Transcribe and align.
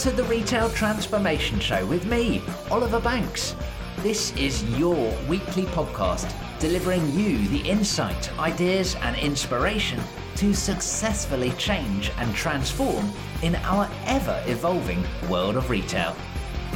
to 0.00 0.10
the 0.10 0.24
Retail 0.24 0.70
Transformation 0.70 1.60
Show 1.60 1.84
with 1.84 2.06
me, 2.06 2.42
Oliver 2.70 3.00
Banks. 3.00 3.54
This 3.98 4.34
is 4.34 4.64
your 4.78 5.14
weekly 5.28 5.64
podcast 5.64 6.32
delivering 6.58 7.12
you 7.12 7.46
the 7.48 7.60
insight, 7.68 8.32
ideas, 8.38 8.94
and 9.02 9.14
inspiration 9.18 10.00
to 10.36 10.54
successfully 10.54 11.50
change 11.58 12.10
and 12.16 12.34
transform 12.34 13.12
in 13.42 13.56
our 13.56 13.90
ever 14.06 14.42
evolving 14.46 15.04
world 15.28 15.56
of 15.56 15.68
retail. 15.68 16.16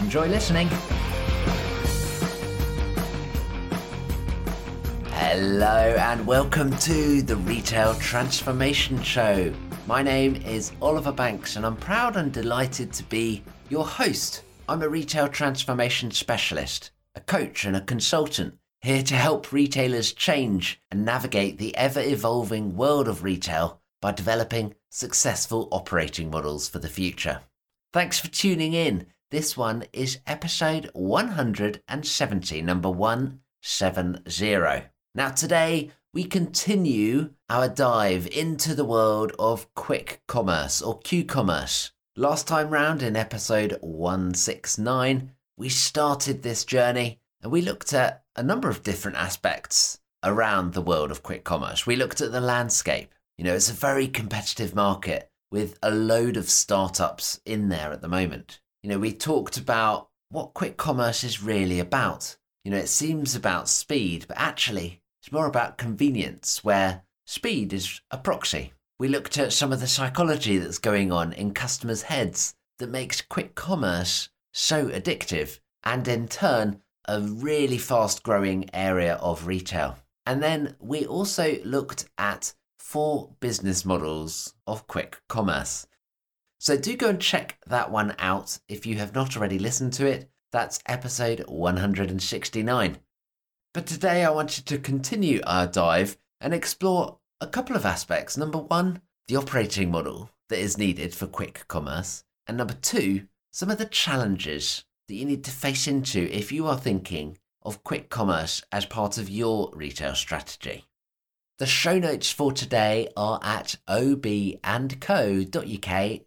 Enjoy 0.00 0.28
listening. 0.28 0.68
Hello, 5.12 5.96
and 5.98 6.26
welcome 6.26 6.76
to 6.76 7.22
the 7.22 7.36
Retail 7.36 7.94
Transformation 7.94 9.02
Show. 9.02 9.54
My 9.86 10.02
name 10.02 10.36
is 10.36 10.72
Oliver 10.80 11.12
Banks, 11.12 11.56
and 11.56 11.66
I'm 11.66 11.76
proud 11.76 12.16
and 12.16 12.32
delighted 12.32 12.90
to 12.94 13.02
be 13.02 13.42
your 13.68 13.86
host. 13.86 14.42
I'm 14.66 14.80
a 14.80 14.88
retail 14.88 15.28
transformation 15.28 16.10
specialist, 16.10 16.90
a 17.14 17.20
coach, 17.20 17.66
and 17.66 17.76
a 17.76 17.82
consultant 17.82 18.56
here 18.80 19.02
to 19.02 19.14
help 19.14 19.52
retailers 19.52 20.14
change 20.14 20.80
and 20.90 21.04
navigate 21.04 21.58
the 21.58 21.76
ever 21.76 22.00
evolving 22.00 22.76
world 22.76 23.08
of 23.08 23.22
retail 23.22 23.82
by 24.00 24.12
developing 24.12 24.74
successful 24.88 25.68
operating 25.70 26.30
models 26.30 26.66
for 26.66 26.78
the 26.78 26.88
future. 26.88 27.42
Thanks 27.92 28.18
for 28.18 28.28
tuning 28.28 28.72
in. 28.72 29.08
This 29.30 29.54
one 29.54 29.84
is 29.92 30.20
episode 30.26 30.88
170, 30.94 32.62
number 32.62 32.88
170. 32.88 34.84
Now, 35.14 35.28
today 35.28 35.90
we 36.14 36.22
continue 36.22 37.30
our 37.50 37.68
dive 37.68 38.28
into 38.28 38.72
the 38.72 38.84
world 38.84 39.32
of 39.36 39.74
quick 39.74 40.22
commerce 40.28 40.80
or 40.80 41.00
Q 41.00 41.24
commerce. 41.24 41.90
Last 42.16 42.46
time 42.46 42.70
round 42.70 43.02
in 43.02 43.16
episode 43.16 43.76
169, 43.80 45.32
we 45.56 45.68
started 45.68 46.42
this 46.42 46.64
journey 46.64 47.18
and 47.42 47.50
we 47.50 47.60
looked 47.62 47.92
at 47.92 48.22
a 48.36 48.44
number 48.44 48.70
of 48.70 48.84
different 48.84 49.16
aspects 49.16 49.98
around 50.22 50.72
the 50.72 50.80
world 50.80 51.10
of 51.10 51.24
quick 51.24 51.42
commerce. 51.42 51.84
We 51.84 51.96
looked 51.96 52.20
at 52.20 52.30
the 52.30 52.40
landscape. 52.40 53.12
You 53.36 53.42
know, 53.42 53.54
it's 53.54 53.70
a 53.70 53.72
very 53.74 54.06
competitive 54.06 54.72
market 54.72 55.32
with 55.50 55.76
a 55.82 55.90
load 55.90 56.36
of 56.36 56.48
startups 56.48 57.40
in 57.44 57.70
there 57.70 57.90
at 57.90 58.02
the 58.02 58.08
moment. 58.08 58.60
You 58.84 58.90
know, 58.90 59.00
we 59.00 59.12
talked 59.12 59.56
about 59.56 60.10
what 60.28 60.54
quick 60.54 60.76
commerce 60.76 61.24
is 61.24 61.42
really 61.42 61.80
about. 61.80 62.36
You 62.64 62.70
know, 62.70 62.78
it 62.78 62.88
seems 62.88 63.34
about 63.34 63.68
speed, 63.68 64.26
but 64.28 64.38
actually, 64.38 65.00
it's 65.24 65.32
more 65.32 65.46
about 65.46 65.78
convenience, 65.78 66.62
where 66.62 67.02
speed 67.24 67.72
is 67.72 68.02
a 68.10 68.18
proxy. 68.18 68.74
We 68.98 69.08
looked 69.08 69.38
at 69.38 69.54
some 69.54 69.72
of 69.72 69.80
the 69.80 69.86
psychology 69.86 70.58
that's 70.58 70.76
going 70.76 71.12
on 71.12 71.32
in 71.32 71.54
customers' 71.54 72.02
heads 72.02 72.54
that 72.78 72.90
makes 72.90 73.22
quick 73.22 73.54
commerce 73.54 74.28
so 74.52 74.88
addictive, 74.88 75.60
and 75.82 76.06
in 76.06 76.28
turn, 76.28 76.82
a 77.08 77.22
really 77.22 77.78
fast 77.78 78.22
growing 78.22 78.68
area 78.74 79.14
of 79.14 79.46
retail. 79.46 79.96
And 80.26 80.42
then 80.42 80.76
we 80.78 81.06
also 81.06 81.56
looked 81.64 82.04
at 82.18 82.52
four 82.78 83.30
business 83.40 83.82
models 83.82 84.52
of 84.66 84.86
quick 84.86 85.22
commerce. 85.30 85.86
So 86.58 86.76
do 86.76 86.98
go 86.98 87.08
and 87.08 87.18
check 87.18 87.56
that 87.66 87.90
one 87.90 88.14
out 88.18 88.58
if 88.68 88.84
you 88.84 88.96
have 88.96 89.14
not 89.14 89.38
already 89.38 89.58
listened 89.58 89.94
to 89.94 90.06
it. 90.06 90.28
That's 90.52 90.80
episode 90.86 91.46
169. 91.48 92.98
But 93.74 93.86
today 93.86 94.24
I 94.24 94.30
wanted 94.30 94.64
to 94.66 94.78
continue 94.78 95.40
our 95.44 95.66
dive 95.66 96.16
and 96.40 96.54
explore 96.54 97.18
a 97.40 97.48
couple 97.48 97.74
of 97.74 97.84
aspects. 97.84 98.36
Number 98.36 98.58
one, 98.58 99.00
the 99.26 99.34
operating 99.34 99.90
model 99.90 100.30
that 100.48 100.60
is 100.60 100.78
needed 100.78 101.12
for 101.12 101.26
quick 101.26 101.64
commerce. 101.66 102.22
And 102.46 102.56
number 102.56 102.74
two, 102.74 103.26
some 103.52 103.70
of 103.70 103.78
the 103.78 103.86
challenges 103.86 104.84
that 105.08 105.14
you 105.14 105.24
need 105.24 105.42
to 105.44 105.50
face 105.50 105.88
into 105.88 106.32
if 106.32 106.52
you 106.52 106.68
are 106.68 106.78
thinking 106.78 107.36
of 107.62 107.82
quick 107.82 108.10
commerce 108.10 108.62
as 108.70 108.86
part 108.86 109.18
of 109.18 109.28
your 109.28 109.72
retail 109.74 110.14
strategy. 110.14 110.84
The 111.58 111.66
show 111.66 111.98
notes 111.98 112.30
for 112.30 112.52
today 112.52 113.08
are 113.16 113.40
at 113.42 113.74
obandco.uk 113.88 114.60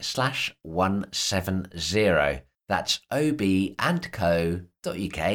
slash 0.02 0.54
170. 0.64 2.42
That's 2.68 3.00
obandco.uk 3.10 3.44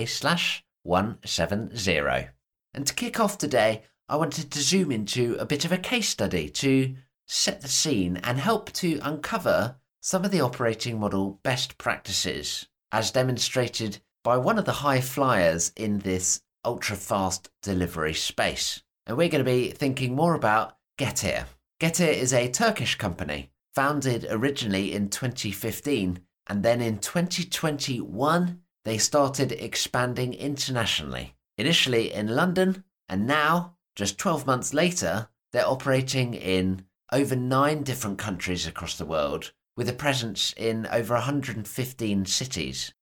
slash 0.09 0.65
170. 0.83 2.29
And 2.75 2.87
to 2.87 2.95
kick 2.95 3.21
off 3.21 3.39
today, 3.39 3.83
I 4.09 4.17
wanted 4.17 4.51
to 4.51 4.63
zoom 4.63 4.91
into 4.91 5.37
a 5.37 5.47
bit 5.47 5.65
of 5.65 5.73
a 5.73 5.79
case 5.79 6.09
study 6.09 6.49
to 6.51 6.95
set 7.27 7.61
the 7.61 7.69
scene 7.69 8.19
and 8.19 8.39
help 8.39 8.73
to 8.73 8.99
uncover 9.03 9.77
some 10.01 10.25
of 10.25 10.31
the 10.31 10.41
operating 10.41 10.99
model 10.99 11.39
best 11.43 11.79
practices, 11.79 12.67
as 12.91 13.11
demonstrated 13.11 14.01
by 14.25 14.37
one 14.37 14.59
of 14.59 14.65
the 14.65 14.73
high 14.73 15.01
flyers 15.01 15.73
in 15.77 16.01
this 16.01 16.43
ultra 16.65 16.97
fast 16.97 17.51
delivery 17.63 18.15
space. 18.15 18.83
And 19.07 19.17
we're 19.17 19.29
going 19.29 19.45
to 19.45 19.51
be 19.51 19.71
thinking 19.71 20.15
more 20.15 20.35
about 20.35 20.77
Getir. 20.99 21.47
Getir 21.81 22.13
is 22.13 22.33
a 22.33 22.51
Turkish 22.51 22.97
company 22.97 23.51
founded 23.75 24.27
originally 24.31 24.93
in 24.93 25.09
2015 25.09 26.21
and 26.47 26.63
then 26.63 26.81
in 26.81 26.99
2021 26.99 28.61
they 28.85 28.99
started 28.99 29.53
expanding 29.53 30.35
internationally, 30.35 31.35
initially 31.57 32.13
in 32.13 32.29
London, 32.29 32.85
and 33.09 33.27
now, 33.27 33.77
just 33.95 34.19
12 34.19 34.47
months 34.47 34.75
later, 34.75 35.29
they're 35.53 35.69
operating 35.69 36.35
in 36.35 36.87
over 37.13 37.37
nine 37.37 37.83
different 37.83 38.19
countries 38.19 38.67
across 38.67 38.97
the 38.97 39.05
world, 39.05 39.53
with 39.77 39.89
a 39.89 39.93
presence 39.93 40.55
in 40.57 40.87
over 40.87 41.15
115 41.15 42.27
cities. 42.27 42.93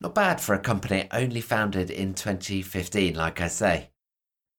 Not 0.00 0.14
bad 0.14 0.40
for 0.40 0.54
a 0.54 0.58
company 0.58 1.08
only 1.12 1.40
founded 1.40 1.90
in 1.90 2.14
2015, 2.14 3.14
like 3.14 3.40
I 3.40 3.48
say. 3.48 3.90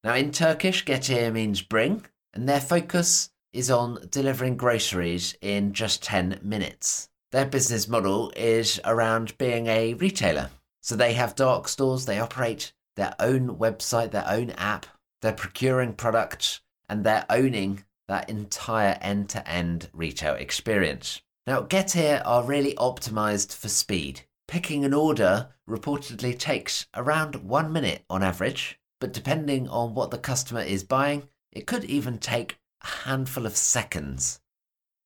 Now, 0.03 0.15
in 0.15 0.31
Turkish, 0.31 0.85
getir 0.85 1.31
means 1.31 1.61
bring, 1.61 2.05
and 2.33 2.47
their 2.47 2.61
focus 2.61 3.29
is 3.53 3.71
on 3.71 4.07
delivering 4.11 4.57
groceries 4.57 5.35
in 5.41 5.73
just 5.73 6.03
10 6.03 6.39
minutes. 6.43 7.09
Their 7.31 7.45
business 7.45 7.87
model 7.87 8.31
is 8.35 8.79
around 8.85 9.37
being 9.37 9.67
a 9.67 9.93
retailer. 9.95 10.49
So 10.87 10.95
they 10.95 11.15
have 11.15 11.35
dark 11.35 11.67
stores, 11.67 12.05
they 12.05 12.17
operate 12.17 12.71
their 12.95 13.13
own 13.19 13.57
website, 13.57 14.11
their 14.11 14.25
own 14.25 14.51
app, 14.51 14.85
they're 15.21 15.33
procuring 15.33 15.91
products, 15.91 16.61
and 16.87 17.03
they're 17.03 17.25
owning 17.29 17.83
that 18.07 18.29
entire 18.29 18.97
end 19.01 19.27
to 19.31 19.45
end 19.45 19.89
retail 19.91 20.35
experience. 20.35 21.21
Now, 21.45 21.63
Getir 21.63 22.21
are 22.23 22.45
really 22.45 22.73
optimized 22.75 23.53
for 23.53 23.67
speed. 23.67 24.21
Picking 24.47 24.85
an 24.85 24.93
order 24.93 25.49
reportedly 25.69 26.39
takes 26.39 26.85
around 26.95 27.35
one 27.35 27.73
minute 27.73 28.05
on 28.09 28.23
average, 28.23 28.79
but 29.01 29.11
depending 29.11 29.67
on 29.67 29.93
what 29.93 30.09
the 30.09 30.17
customer 30.17 30.61
is 30.61 30.85
buying, 30.85 31.27
it 31.51 31.67
could 31.67 31.83
even 31.83 32.17
take 32.17 32.59
a 32.81 32.87
handful 32.87 33.45
of 33.45 33.57
seconds. 33.57 34.39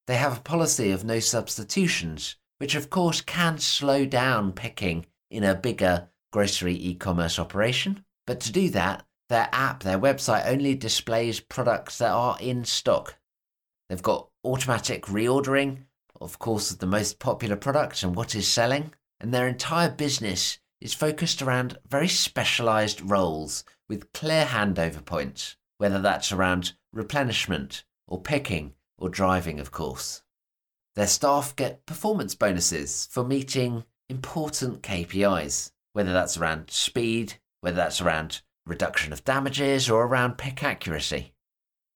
They 0.05 0.17
have 0.17 0.37
a 0.37 0.41
policy 0.41 0.91
of 0.91 1.03
no 1.03 1.19
substitutions, 1.19 2.35
which 2.59 2.75
of 2.75 2.91
course 2.91 3.21
can 3.21 3.57
slow 3.57 4.05
down 4.05 4.51
picking 4.51 5.07
in 5.31 5.43
a 5.43 5.55
bigger 5.55 6.09
grocery 6.31 6.75
e 6.75 6.93
commerce 6.93 7.39
operation. 7.39 8.05
But 8.27 8.39
to 8.41 8.51
do 8.51 8.69
that, 8.69 9.05
their 9.29 9.49
app, 9.51 9.81
their 9.81 9.97
website 9.97 10.45
only 10.45 10.75
displays 10.75 11.39
products 11.39 11.97
that 11.97 12.11
are 12.11 12.37
in 12.39 12.65
stock. 12.65 13.15
They've 13.89 14.01
got 14.01 14.29
automatic 14.43 15.05
reordering, 15.05 15.85
of 16.19 16.37
course, 16.37 16.69
of 16.69 16.79
the 16.79 16.85
most 16.85 17.17
popular 17.17 17.55
products 17.55 18.03
and 18.03 18.15
what 18.15 18.35
is 18.35 18.47
selling, 18.47 18.93
and 19.19 19.33
their 19.33 19.47
entire 19.47 19.89
business 19.89 20.59
is 20.79 20.93
focused 20.93 21.41
around 21.41 21.77
very 21.87 22.07
specialized 22.07 23.01
roles 23.01 23.63
with 23.87 24.11
clear 24.13 24.45
handover 24.45 25.03
points, 25.03 25.55
whether 25.77 25.99
that's 25.99 26.31
around 26.31 26.73
replenishment 26.91 27.83
or 28.07 28.21
picking 28.21 28.73
or 28.97 29.09
driving, 29.09 29.59
of 29.59 29.71
course. 29.71 30.23
Their 30.95 31.07
staff 31.07 31.55
get 31.55 31.85
performance 31.85 32.35
bonuses 32.35 33.07
for 33.11 33.23
meeting 33.23 33.85
important 34.11 34.83
KPIs, 34.83 35.71
whether 35.93 36.13
that's 36.13 36.37
around 36.37 36.69
speed, 36.69 37.35
whether 37.61 37.77
that's 37.77 38.01
around 38.01 38.41
reduction 38.65 39.11
of 39.11 39.23
damages, 39.23 39.89
or 39.89 40.05
around 40.05 40.37
pick 40.37 40.63
accuracy. 40.63 41.33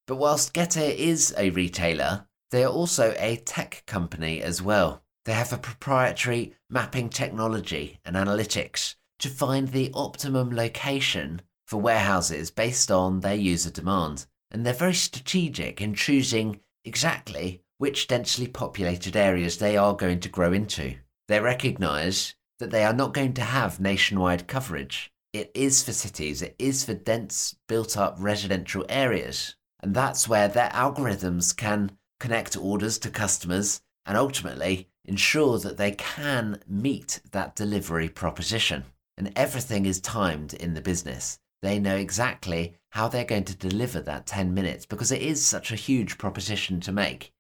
But 0.08 0.16
whilst 0.16 0.54
Getir 0.54 0.96
is 0.96 1.34
a 1.38 1.50
retailer, 1.52 2.28
they 2.52 2.64
are 2.64 2.72
also 2.72 3.14
a 3.18 3.36
tech 3.36 3.84
company 3.86 4.42
as 4.42 4.62
well. 4.62 5.04
They 5.26 5.34
have 5.34 5.52
a 5.52 5.58
proprietary 5.58 6.54
mapping 6.70 7.10
technology 7.10 8.00
and 8.06 8.16
analytics 8.16 8.96
to 9.20 9.30
find 9.30 9.70
the 9.70 9.92
optimum 9.94 10.56
location 10.56 11.42
for 11.68 11.82
warehouses 11.82 12.52
based 12.52 12.92
on 12.92 13.20
their 13.20 13.36
user 13.36 13.72
demand. 13.72 14.28
And 14.52 14.66
they're 14.66 14.74
very 14.74 14.94
strategic 14.94 15.82
in 15.82 15.96
choosing 15.96 16.62
exactly 16.86 17.64
which 17.78 18.08
densely 18.08 18.48
populated 18.48 19.16
areas 19.16 19.58
they 19.58 19.76
are 19.76 19.96
going 19.96 20.20
to 20.22 20.30
grow 20.30 20.54
into. 20.54 20.96
They 21.28 21.40
recognise 21.40 22.36
that 22.60 22.72
they 22.72 22.84
are 22.84 22.94
not 22.94 23.14
going 23.14 23.34
to 23.34 23.42
have 23.42 23.80
nationwide 23.80 24.48
coverage. 24.48 25.12
It 25.34 25.52
is 25.54 25.84
for 25.84 25.92
cities, 25.92 26.42
it 26.42 26.56
is 26.58 26.86
for 26.86 26.94
dense, 26.94 27.56
built 27.68 27.98
up 27.98 28.16
residential 28.20 28.86
areas. 28.88 29.56
And 29.82 29.94
that's 29.94 30.30
where 30.30 30.48
their 30.48 30.70
algorithms 30.70 31.56
can 31.56 31.98
connect 32.20 32.56
orders 32.56 32.98
to 33.00 33.10
customers 33.10 33.82
and 34.06 34.18
ultimately 34.18 34.88
ensure 35.04 35.60
that 35.60 35.78
they 35.78 35.92
can 35.92 36.62
meet 36.68 37.22
that 37.32 37.56
delivery 37.56 38.10
proposition. 38.10 38.86
And 39.18 39.32
everything 39.36 39.86
is 39.86 40.00
timed 40.00 40.54
in 40.54 40.74
the 40.74 40.82
business. 40.82 41.40
They 41.62 41.80
know 41.80 41.96
exactly 41.96 42.76
how 42.90 43.08
they're 43.08 43.26
going 43.26 43.46
to 43.46 43.56
deliver 43.56 44.02
that 44.02 44.26
10 44.26 44.54
minutes 44.54 44.86
because 44.86 45.12
it 45.12 45.22
is 45.22 45.46
such 45.46 45.72
a 45.72 45.76
huge 45.76 46.18
proposition 46.18 46.80
to 46.82 46.92
make. 46.92 47.34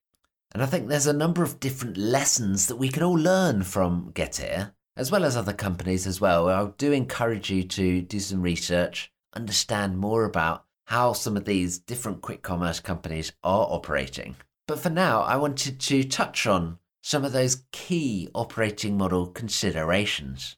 And 0.55 0.63
I 0.63 0.67
think 0.67 0.87
there's 0.87 1.05
a 1.05 1.11
number 1.11 1.43
of 1.43 1.59
different 1.59 1.97
lessons 1.97 2.67
that 2.67 2.77
we 2.77 2.87
can 2.87 3.03
all 3.03 3.17
learn 3.17 3.63
from 3.63 4.13
Getir, 4.13 4.71
as 4.95 5.11
well 5.11 5.25
as 5.25 5.35
other 5.35 5.51
companies 5.51 6.07
as 6.07 6.21
well. 6.21 6.47
I 6.47 6.65
do 6.77 6.93
encourage 6.93 7.49
you 7.49 7.63
to 7.63 8.01
do 8.01 8.21
some 8.21 8.41
research, 8.41 9.11
understand 9.35 9.97
more 9.97 10.23
about 10.23 10.63
how 10.85 11.11
some 11.11 11.35
of 11.35 11.43
these 11.43 11.77
different 11.77 12.21
quick 12.21 12.41
commerce 12.41 12.79
companies 12.79 13.33
are 13.43 13.67
operating. 13.69 14.37
But 14.65 14.79
for 14.79 14.89
now, 14.89 15.23
I 15.23 15.35
wanted 15.35 15.77
to 15.77 16.05
touch 16.05 16.47
on 16.47 16.79
some 17.03 17.25
of 17.25 17.33
those 17.33 17.65
key 17.73 18.29
operating 18.33 18.97
model 18.97 19.27
considerations. 19.27 20.55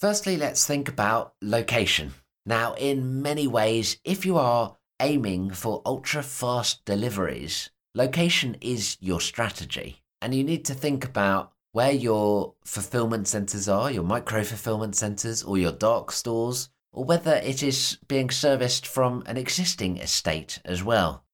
Firstly, 0.00 0.36
let's 0.36 0.66
think 0.66 0.86
about 0.86 1.32
location. 1.40 2.12
Now, 2.44 2.74
in 2.74 3.22
many 3.22 3.46
ways, 3.46 3.98
if 4.04 4.26
you 4.26 4.36
are 4.36 4.76
aiming 5.00 5.52
for 5.52 5.80
ultra 5.86 6.22
fast 6.22 6.84
deliveries, 6.84 7.70
location 7.94 8.56
is 8.60 8.96
your 9.00 9.20
strategy. 9.20 10.02
And 10.20 10.34
you 10.34 10.44
need 10.44 10.64
to 10.66 10.74
think 10.74 11.04
about 11.04 11.52
where 11.72 11.92
your 11.92 12.54
fulfillment 12.64 13.28
centers 13.28 13.68
are, 13.68 13.90
your 13.90 14.04
micro 14.04 14.44
fulfillment 14.44 14.96
centers, 14.96 15.42
or 15.42 15.58
your 15.58 15.72
dark 15.72 16.12
stores, 16.12 16.68
or 16.92 17.04
whether 17.04 17.34
it 17.34 17.62
is 17.62 17.98
being 18.06 18.30
serviced 18.30 18.86
from 18.86 19.22
an 19.26 19.36
existing 19.36 19.98
estate 19.98 20.60
as 20.64 20.82
well. 20.82 21.24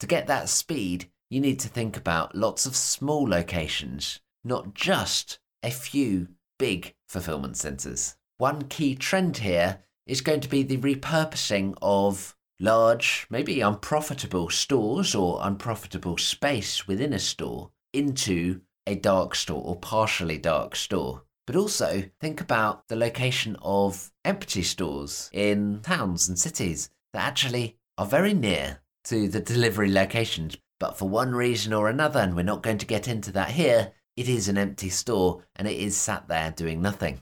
To 0.00 0.06
get 0.06 0.26
that 0.26 0.48
speed, 0.48 1.10
you 1.30 1.40
need 1.40 1.60
to 1.60 1.68
think 1.68 1.96
about 1.96 2.34
lots 2.34 2.66
of 2.66 2.74
small 2.74 3.28
locations, 3.28 4.20
not 4.42 4.74
just 4.74 5.38
a 5.62 5.70
few 5.70 6.28
big 6.58 6.94
fulfillment 7.06 7.56
centers. 7.56 8.16
One 8.38 8.62
key 8.62 8.94
trend 8.94 9.38
here 9.38 9.80
is 10.06 10.20
going 10.20 10.40
to 10.40 10.48
be 10.48 10.62
the 10.62 10.78
repurposing 10.78 11.74
of 11.80 12.34
large, 12.62 13.26
maybe 13.28 13.60
unprofitable 13.60 14.48
stores 14.48 15.14
or 15.14 15.40
unprofitable 15.42 16.16
space 16.16 16.86
within 16.86 17.12
a 17.12 17.18
store 17.18 17.70
into 17.92 18.60
a 18.86 18.94
dark 18.94 19.34
store 19.34 19.62
or 19.64 19.76
partially 19.76 20.38
dark 20.38 20.76
store. 20.76 21.24
But 21.46 21.56
also 21.56 22.04
think 22.20 22.40
about 22.40 22.86
the 22.86 22.96
location 22.96 23.56
of 23.60 24.12
empty 24.24 24.62
stores 24.62 25.28
in 25.32 25.80
towns 25.82 26.28
and 26.28 26.38
cities 26.38 26.88
that 27.12 27.26
actually 27.26 27.78
are 27.98 28.06
very 28.06 28.32
near 28.32 28.78
to 29.04 29.28
the 29.28 29.40
delivery 29.40 29.90
locations, 29.90 30.56
but 30.78 30.96
for 30.96 31.08
one 31.08 31.34
reason 31.34 31.72
or 31.72 31.88
another, 31.88 32.20
and 32.20 32.36
we're 32.36 32.42
not 32.42 32.62
going 32.62 32.78
to 32.78 32.86
get 32.86 33.08
into 33.08 33.32
that 33.32 33.50
here, 33.50 33.92
it 34.16 34.28
is 34.28 34.48
an 34.48 34.56
empty 34.56 34.88
store 34.88 35.42
and 35.56 35.66
it 35.66 35.76
is 35.76 35.96
sat 35.96 36.28
there 36.28 36.52
doing 36.52 36.80
nothing. 36.80 37.20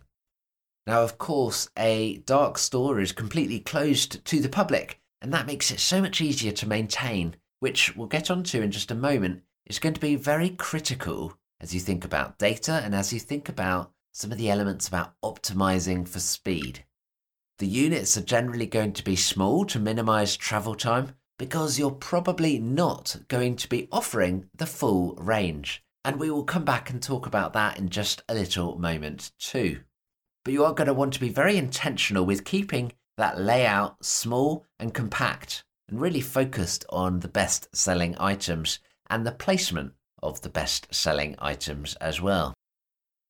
Now, 0.86 1.02
of 1.02 1.18
course, 1.18 1.70
a 1.78 2.18
dark 2.18 2.58
store 2.58 3.00
is 3.00 3.12
completely 3.12 3.60
closed 3.60 4.24
to 4.24 4.40
the 4.40 4.48
public, 4.48 4.99
and 5.20 5.32
that 5.32 5.46
makes 5.46 5.70
it 5.70 5.80
so 5.80 6.00
much 6.00 6.20
easier 6.20 6.52
to 6.52 6.68
maintain, 6.68 7.36
which 7.58 7.96
we'll 7.96 8.06
get 8.06 8.30
onto 8.30 8.60
in 8.60 8.70
just 8.70 8.90
a 8.90 8.94
moment. 8.94 9.42
It's 9.66 9.78
going 9.78 9.94
to 9.94 10.00
be 10.00 10.16
very 10.16 10.50
critical 10.50 11.38
as 11.60 11.74
you 11.74 11.80
think 11.80 12.04
about 12.04 12.38
data 12.38 12.80
and 12.84 12.94
as 12.94 13.12
you 13.12 13.20
think 13.20 13.48
about 13.48 13.92
some 14.12 14.32
of 14.32 14.38
the 14.38 14.50
elements 14.50 14.88
about 14.88 15.14
optimizing 15.22 16.08
for 16.08 16.20
speed. 16.20 16.84
The 17.58 17.66
units 17.66 18.16
are 18.16 18.22
generally 18.22 18.66
going 18.66 18.94
to 18.94 19.04
be 19.04 19.16
small 19.16 19.66
to 19.66 19.78
minimize 19.78 20.36
travel 20.36 20.74
time 20.74 21.14
because 21.38 21.78
you're 21.78 21.90
probably 21.90 22.58
not 22.58 23.16
going 23.28 23.56
to 23.56 23.68
be 23.68 23.88
offering 23.92 24.48
the 24.56 24.66
full 24.66 25.14
range. 25.16 25.84
And 26.04 26.18
we 26.18 26.30
will 26.30 26.44
come 26.44 26.64
back 26.64 26.88
and 26.90 27.02
talk 27.02 27.26
about 27.26 27.52
that 27.52 27.78
in 27.78 27.90
just 27.90 28.22
a 28.28 28.34
little 28.34 28.78
moment 28.78 29.32
too. 29.38 29.80
But 30.44 30.54
you 30.54 30.64
are 30.64 30.72
going 30.72 30.86
to 30.86 30.94
want 30.94 31.12
to 31.14 31.20
be 31.20 31.28
very 31.28 31.58
intentional 31.58 32.24
with 32.24 32.44
keeping 32.44 32.92
that 33.20 33.38
layout 33.38 34.02
small 34.02 34.64
and 34.78 34.94
compact 34.94 35.62
and 35.90 36.00
really 36.00 36.22
focused 36.22 36.86
on 36.88 37.20
the 37.20 37.28
best 37.28 37.68
selling 37.76 38.16
items 38.18 38.78
and 39.10 39.26
the 39.26 39.32
placement 39.32 39.92
of 40.22 40.40
the 40.40 40.48
best 40.48 40.86
selling 40.94 41.34
items 41.38 41.94
as 41.96 42.18
well. 42.18 42.54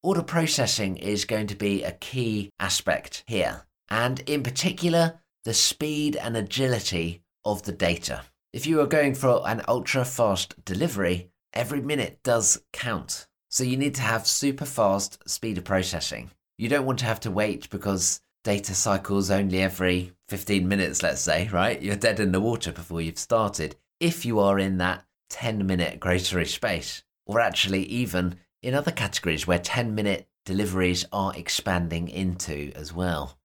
Order 0.05 0.23
processing 0.23 0.97
is 0.97 1.25
going 1.25 1.49
to 1.49 1.57
be 1.57 1.83
a 1.83 1.91
key 1.91 2.51
aspect 2.61 3.25
here, 3.27 3.65
and 3.89 4.21
in 4.21 4.45
particular, 4.45 5.19
the 5.45 5.55
speed 5.55 6.15
and 6.15 6.37
agility 6.37 7.23
of 7.45 7.65
the 7.65 7.73
data. 7.73 8.23
If 8.53 8.69
you 8.69 8.81
are 8.81 8.87
going 8.87 9.17
for 9.17 9.43
an 9.45 9.63
ultra 9.67 10.05
fast 10.05 10.65
delivery, 10.65 11.31
every 11.53 11.81
minute 11.81 12.21
does 12.23 12.63
count. 12.73 13.27
So 13.49 13.65
you 13.65 13.77
need 13.77 13.97
to 13.97 14.03
have 14.03 14.25
super 14.29 14.67
fast 14.67 15.29
speed 15.29 15.59
of 15.59 15.65
processing. 15.65 16.31
You 16.59 16.69
don't 16.69 16.87
want 16.87 17.01
to 17.01 17.07
have 17.07 17.21
to 17.21 17.31
wait 17.33 17.69
because 17.71 18.21
data 18.45 18.75
cycles 18.75 19.31
only 19.31 19.61
every 19.61 20.13
15 20.29 20.67
minutes, 20.67 21.03
let's 21.03 21.21
say, 21.21 21.49
right? 21.49 21.81
You're 21.81 21.97
dead 21.97 22.21
in 22.21 22.33
the 22.33 22.41
water 22.41 22.73
before 22.73 23.01
you've 23.01 23.19
started. 23.19 23.77
If 23.99 24.25
you 24.25 24.39
are 24.41 24.59
in 24.59 24.79
that 24.79 25.05
10 25.31 25.67
minute 25.67 26.01
grocery 26.01 26.47
space, 26.47 27.03
or 27.27 27.41
actually 27.41 27.85
even 27.85 28.37
in 28.63 28.75
other 28.75 28.91
categories 28.91 29.47
where 29.47 29.59
10 29.59 29.95
minute 29.95 30.29
deliveries 30.45 31.05
are 31.13 31.33
expanding 31.37 32.09
into 32.09 32.73
as 32.75 32.93
well. 32.93 33.39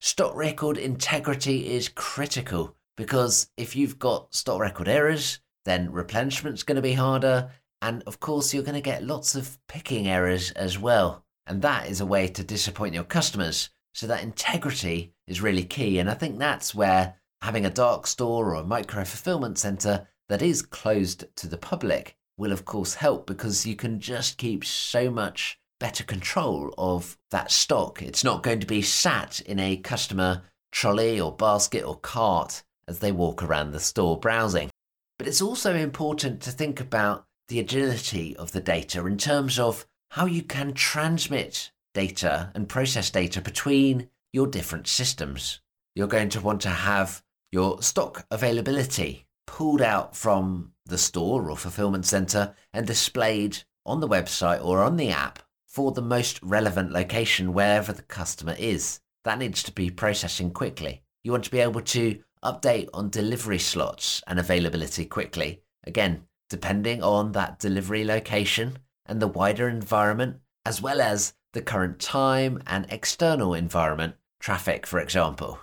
Stock 0.00 0.34
record 0.34 0.76
integrity 0.76 1.72
is 1.72 1.88
critical 1.88 2.74
because 2.96 3.50
if 3.56 3.76
you've 3.76 3.98
got 3.98 4.34
stock 4.34 4.60
record 4.60 4.88
errors, 4.88 5.40
then 5.64 5.92
replenishment's 5.92 6.64
going 6.64 6.76
to 6.76 6.82
be 6.82 6.94
harder. 6.94 7.50
And 7.80 8.02
of 8.06 8.18
course, 8.18 8.52
you're 8.52 8.64
going 8.64 8.74
to 8.74 8.80
get 8.80 9.04
lots 9.04 9.34
of 9.34 9.58
picking 9.68 10.08
errors 10.08 10.50
as 10.52 10.78
well. 10.78 11.24
And 11.46 11.62
that 11.62 11.88
is 11.88 12.00
a 12.00 12.06
way 12.06 12.28
to 12.28 12.42
disappoint 12.42 12.94
your 12.94 13.04
customers. 13.04 13.70
So 13.92 14.06
that 14.06 14.22
integrity 14.22 15.12
is 15.26 15.40
really 15.40 15.64
key. 15.64 15.98
And 15.98 16.10
I 16.10 16.14
think 16.14 16.38
that's 16.38 16.74
where 16.74 17.16
having 17.42 17.66
a 17.66 17.70
dark 17.70 18.06
store 18.06 18.50
or 18.50 18.54
a 18.54 18.64
micro 18.64 19.04
fulfillment 19.04 19.58
center 19.58 20.06
that 20.28 20.42
is 20.42 20.62
closed 20.62 21.24
to 21.36 21.46
the 21.46 21.58
public 21.58 22.16
will 22.38 22.52
of 22.52 22.64
course 22.64 22.94
help 22.94 23.26
because 23.26 23.66
you 23.66 23.76
can 23.76 24.00
just 24.00 24.38
keep 24.38 24.64
so 24.64 25.10
much 25.10 25.58
better 25.78 26.04
control 26.04 26.72
of 26.78 27.18
that 27.30 27.50
stock. 27.50 28.00
It's 28.00 28.24
not 28.24 28.42
going 28.42 28.60
to 28.60 28.66
be 28.66 28.82
sat 28.82 29.40
in 29.40 29.58
a 29.58 29.76
customer 29.76 30.42
trolley 30.70 31.20
or 31.20 31.32
basket 31.32 31.84
or 31.84 31.98
cart 31.98 32.62
as 32.88 33.00
they 33.00 33.12
walk 33.12 33.42
around 33.42 33.72
the 33.72 33.80
store 33.80 34.18
browsing. 34.18 34.70
But 35.18 35.28
it's 35.28 35.42
also 35.42 35.74
important 35.74 36.40
to 36.42 36.50
think 36.50 36.80
about 36.80 37.26
the 37.48 37.60
agility 37.60 38.36
of 38.36 38.52
the 38.52 38.60
data 38.60 39.04
in 39.06 39.18
terms 39.18 39.58
of 39.58 39.86
how 40.10 40.26
you 40.26 40.42
can 40.42 40.72
transmit 40.72 41.70
data 41.94 42.50
and 42.54 42.68
process 42.68 43.10
data 43.10 43.40
between 43.40 44.08
your 44.32 44.46
different 44.46 44.86
systems. 44.86 45.60
You're 45.94 46.06
going 46.06 46.30
to 46.30 46.40
want 46.40 46.60
to 46.62 46.70
have 46.70 47.22
your 47.50 47.82
stock 47.82 48.26
availability 48.30 49.26
pulled 49.46 49.82
out 49.82 50.16
from 50.16 50.72
the 50.86 50.96
store 50.98 51.50
or 51.50 51.56
fulfillment 51.56 52.06
center 52.06 52.54
and 52.72 52.86
displayed 52.86 53.58
on 53.84 54.00
the 54.00 54.08
website 54.08 54.64
or 54.64 54.82
on 54.82 54.96
the 54.96 55.10
app 55.10 55.40
for 55.66 55.92
the 55.92 56.02
most 56.02 56.40
relevant 56.42 56.92
location 56.92 57.52
wherever 57.52 57.92
the 57.92 58.02
customer 58.02 58.54
is. 58.58 59.00
That 59.24 59.38
needs 59.38 59.62
to 59.64 59.72
be 59.72 59.90
processing 59.90 60.50
quickly. 60.50 61.02
You 61.22 61.32
want 61.32 61.44
to 61.44 61.50
be 61.50 61.60
able 61.60 61.82
to 61.82 62.18
update 62.42 62.88
on 62.92 63.10
delivery 63.10 63.58
slots 63.58 64.22
and 64.26 64.38
availability 64.38 65.04
quickly. 65.04 65.62
Again, 65.84 66.24
depending 66.50 67.02
on 67.02 67.32
that 67.32 67.58
delivery 67.58 68.04
location 68.04 68.78
and 69.06 69.20
the 69.20 69.28
wider 69.28 69.68
environment, 69.68 70.38
as 70.64 70.82
well 70.82 71.00
as 71.00 71.34
the 71.52 71.62
current 71.62 71.98
time 71.98 72.62
and 72.66 72.86
external 72.88 73.54
environment, 73.54 74.14
traffic, 74.40 74.86
for 74.86 74.98
example. 74.98 75.60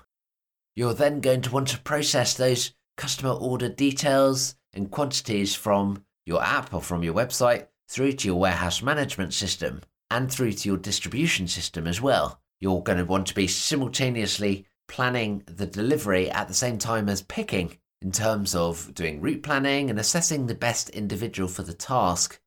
You're 0.75 0.93
then 0.93 1.19
going 1.19 1.41
to 1.41 1.51
want 1.51 1.67
to 1.69 1.79
process 1.79 2.33
those 2.33 2.73
customer 2.95 3.31
order 3.31 3.69
details 3.69 4.55
and 4.73 4.91
quantities 4.91 5.55
from 5.55 6.03
your 6.25 6.43
app 6.43 6.73
or 6.73 6.81
from 6.81 7.03
your 7.03 7.13
website 7.13 7.67
through 7.87 8.13
to 8.13 8.27
your 8.27 8.39
warehouse 8.39 8.81
management 8.81 9.33
system 9.33 9.81
and 10.11 10.31
through 10.31 10.53
to 10.53 10.69
your 10.69 10.77
distribution 10.77 11.47
system 11.47 11.87
as 11.87 11.99
well. 11.99 12.39
You're 12.59 12.81
going 12.81 12.97
to 12.97 13.05
want 13.05 13.27
to 13.27 13.35
be 13.35 13.47
simultaneously 13.47 14.65
planning 14.87 15.43
the 15.45 15.65
delivery 15.65 16.29
at 16.29 16.47
the 16.47 16.53
same 16.53 16.77
time 16.77 17.09
as 17.09 17.21
picking 17.21 17.77
in 18.01 18.11
terms 18.11 18.55
of 18.55 18.93
doing 18.93 19.21
route 19.21 19.43
planning 19.43 19.89
and 19.89 19.99
assessing 19.99 20.47
the 20.47 20.55
best 20.55 20.89
individual 20.89 21.47
for 21.47 21.63
the 21.63 21.73
task. 21.73 22.39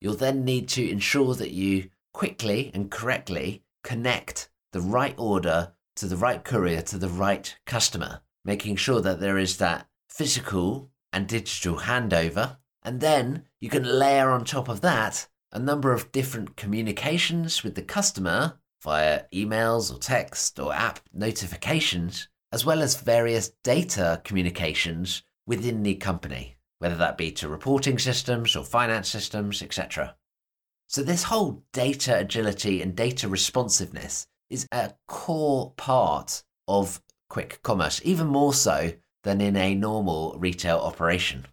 You'll 0.00 0.14
then 0.14 0.44
need 0.44 0.68
to 0.70 0.88
ensure 0.88 1.34
that 1.34 1.50
you 1.50 1.90
quickly 2.18 2.72
and 2.74 2.90
correctly 2.90 3.62
connect 3.84 4.50
the 4.72 4.80
right 4.80 5.14
order 5.16 5.72
to 5.94 6.04
the 6.08 6.16
right 6.16 6.42
courier 6.42 6.82
to 6.82 6.98
the 6.98 7.08
right 7.08 7.56
customer, 7.64 8.22
making 8.44 8.74
sure 8.74 9.00
that 9.00 9.20
there 9.20 9.38
is 9.38 9.58
that 9.58 9.86
physical 10.08 10.90
and 11.12 11.28
digital 11.28 11.76
handover. 11.76 12.56
And 12.82 13.00
then 13.00 13.44
you 13.60 13.68
can 13.68 13.84
layer 13.84 14.30
on 14.30 14.44
top 14.44 14.68
of 14.68 14.80
that 14.80 15.28
a 15.52 15.60
number 15.60 15.92
of 15.92 16.10
different 16.10 16.56
communications 16.56 17.62
with 17.62 17.76
the 17.76 17.82
customer 17.82 18.58
via 18.82 19.22
emails 19.32 19.94
or 19.94 20.00
text 20.00 20.58
or 20.58 20.74
app 20.74 20.98
notifications, 21.12 22.28
as 22.50 22.66
well 22.66 22.82
as 22.82 23.00
various 23.00 23.52
data 23.62 24.20
communications 24.24 25.22
within 25.46 25.84
the 25.84 25.94
company. 25.94 26.56
whether 26.80 26.96
that 26.96 27.18
be 27.18 27.30
to 27.32 27.48
reporting 27.48 27.98
systems 27.98 28.56
or 28.56 28.64
finance 28.64 29.08
systems, 29.08 29.62
etc. 29.62 30.16
So, 30.90 31.02
this 31.02 31.24
whole 31.24 31.62
data 31.74 32.18
agility 32.18 32.80
and 32.80 32.96
data 32.96 33.28
responsiveness 33.28 34.26
is 34.48 34.66
a 34.72 34.94
core 35.06 35.72
part 35.76 36.42
of 36.66 37.02
quick 37.28 37.62
commerce, 37.62 38.00
even 38.04 38.26
more 38.26 38.54
so 38.54 38.94
than 39.22 39.42
in 39.42 39.54
a 39.54 39.74
normal 39.74 40.34
retail 40.38 40.78
operation. 40.78 41.46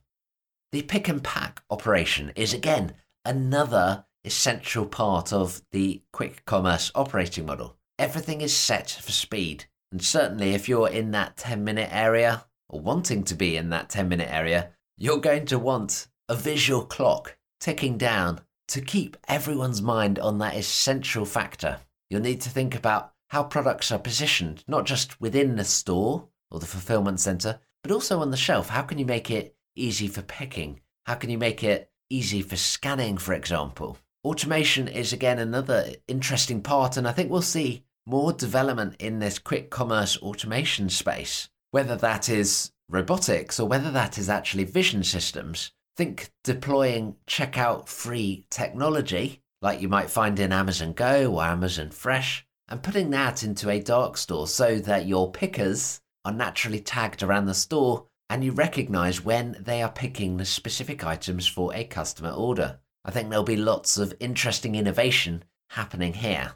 The 0.71 0.83
pick 0.83 1.09
and 1.09 1.21
pack 1.21 1.61
operation 1.69 2.31
is 2.37 2.53
again 2.53 2.93
another 3.25 4.05
essential 4.23 4.85
part 4.85 5.33
of 5.33 5.61
the 5.71 6.01
quick 6.13 6.45
commerce 6.45 6.89
operating 6.95 7.45
model. 7.45 7.77
Everything 7.99 8.39
is 8.39 8.55
set 8.55 8.89
for 8.89 9.11
speed. 9.11 9.65
And 9.91 10.01
certainly, 10.01 10.53
if 10.53 10.69
you're 10.69 10.89
in 10.89 11.11
that 11.11 11.35
10 11.35 11.61
minute 11.61 11.89
area 11.91 12.45
or 12.69 12.79
wanting 12.79 13.23
to 13.25 13.35
be 13.35 13.57
in 13.57 13.69
that 13.69 13.89
10 13.89 14.07
minute 14.07 14.31
area, 14.31 14.71
you're 14.97 15.19
going 15.19 15.45
to 15.47 15.59
want 15.59 16.07
a 16.29 16.35
visual 16.35 16.85
clock 16.85 17.37
ticking 17.59 17.97
down 17.97 18.39
to 18.69 18.81
keep 18.81 19.17
everyone's 19.27 19.81
mind 19.81 20.19
on 20.19 20.39
that 20.39 20.55
essential 20.55 21.25
factor. 21.25 21.79
You'll 22.09 22.21
need 22.21 22.41
to 22.41 22.49
think 22.49 22.75
about 22.75 23.13
how 23.29 23.43
products 23.43 23.91
are 23.91 23.99
positioned, 23.99 24.63
not 24.67 24.85
just 24.85 25.19
within 25.19 25.55
the 25.55 25.63
store 25.63 26.27
or 26.51 26.59
the 26.59 26.65
fulfillment 26.65 27.19
center, 27.19 27.59
but 27.83 27.91
also 27.91 28.19
on 28.19 28.31
the 28.31 28.37
shelf. 28.37 28.69
How 28.69 28.81
can 28.81 28.97
you 28.97 29.05
make 29.05 29.29
it 29.29 29.55
easy 29.75 30.07
for 30.07 30.21
picking? 30.21 30.79
How 31.05 31.15
can 31.15 31.29
you 31.29 31.37
make 31.37 31.63
it 31.63 31.89
easy 32.09 32.41
for 32.41 32.55
scanning, 32.55 33.17
for 33.17 33.33
example? 33.33 33.97
Automation 34.23 34.87
is 34.87 35.13
again 35.13 35.37
another 35.37 35.89
interesting 36.07 36.61
part, 36.61 36.97
and 36.97 37.07
I 37.07 37.11
think 37.11 37.29
we'll 37.29 37.41
see 37.41 37.83
more 38.07 38.33
development 38.33 38.95
in 38.99 39.19
this 39.19 39.39
quick 39.39 39.69
commerce 39.69 40.17
automation 40.17 40.89
space, 40.89 41.49
whether 41.71 41.95
that 41.95 42.29
is 42.29 42.71
robotics 42.89 43.59
or 43.59 43.67
whether 43.67 43.91
that 43.91 44.17
is 44.17 44.29
actually 44.29 44.63
vision 44.63 45.03
systems. 45.03 45.71
Think 45.97 46.29
deploying 46.43 47.15
checkout 47.25 47.87
free 47.87 48.45
technology 48.49 49.41
like 49.61 49.81
you 49.81 49.87
might 49.87 50.09
find 50.09 50.37
in 50.39 50.51
Amazon 50.51 50.93
Go 50.93 51.33
or 51.33 51.43
Amazon 51.43 51.89
Fresh 51.89 52.45
and 52.67 52.83
putting 52.83 53.11
that 53.11 53.43
into 53.43 53.69
a 53.69 53.79
dark 53.79 54.17
store 54.17 54.47
so 54.47 54.77
that 54.79 55.07
your 55.07 55.31
pickers 55.31 56.01
are 56.25 56.33
naturally 56.33 56.79
tagged 56.79 57.23
around 57.23 57.45
the 57.45 57.53
store 57.53 58.07
and 58.29 58.43
you 58.43 58.51
recognize 58.51 59.23
when 59.23 59.55
they 59.59 59.81
are 59.81 59.91
picking 59.91 60.37
the 60.37 60.45
specific 60.45 61.05
items 61.05 61.47
for 61.47 61.73
a 61.73 61.83
customer 61.83 62.31
order. 62.31 62.79
I 63.05 63.11
think 63.11 63.29
there'll 63.29 63.45
be 63.45 63.55
lots 63.55 63.97
of 63.97 64.15
interesting 64.19 64.75
innovation 64.75 65.43
happening 65.69 66.13
here. 66.13 66.55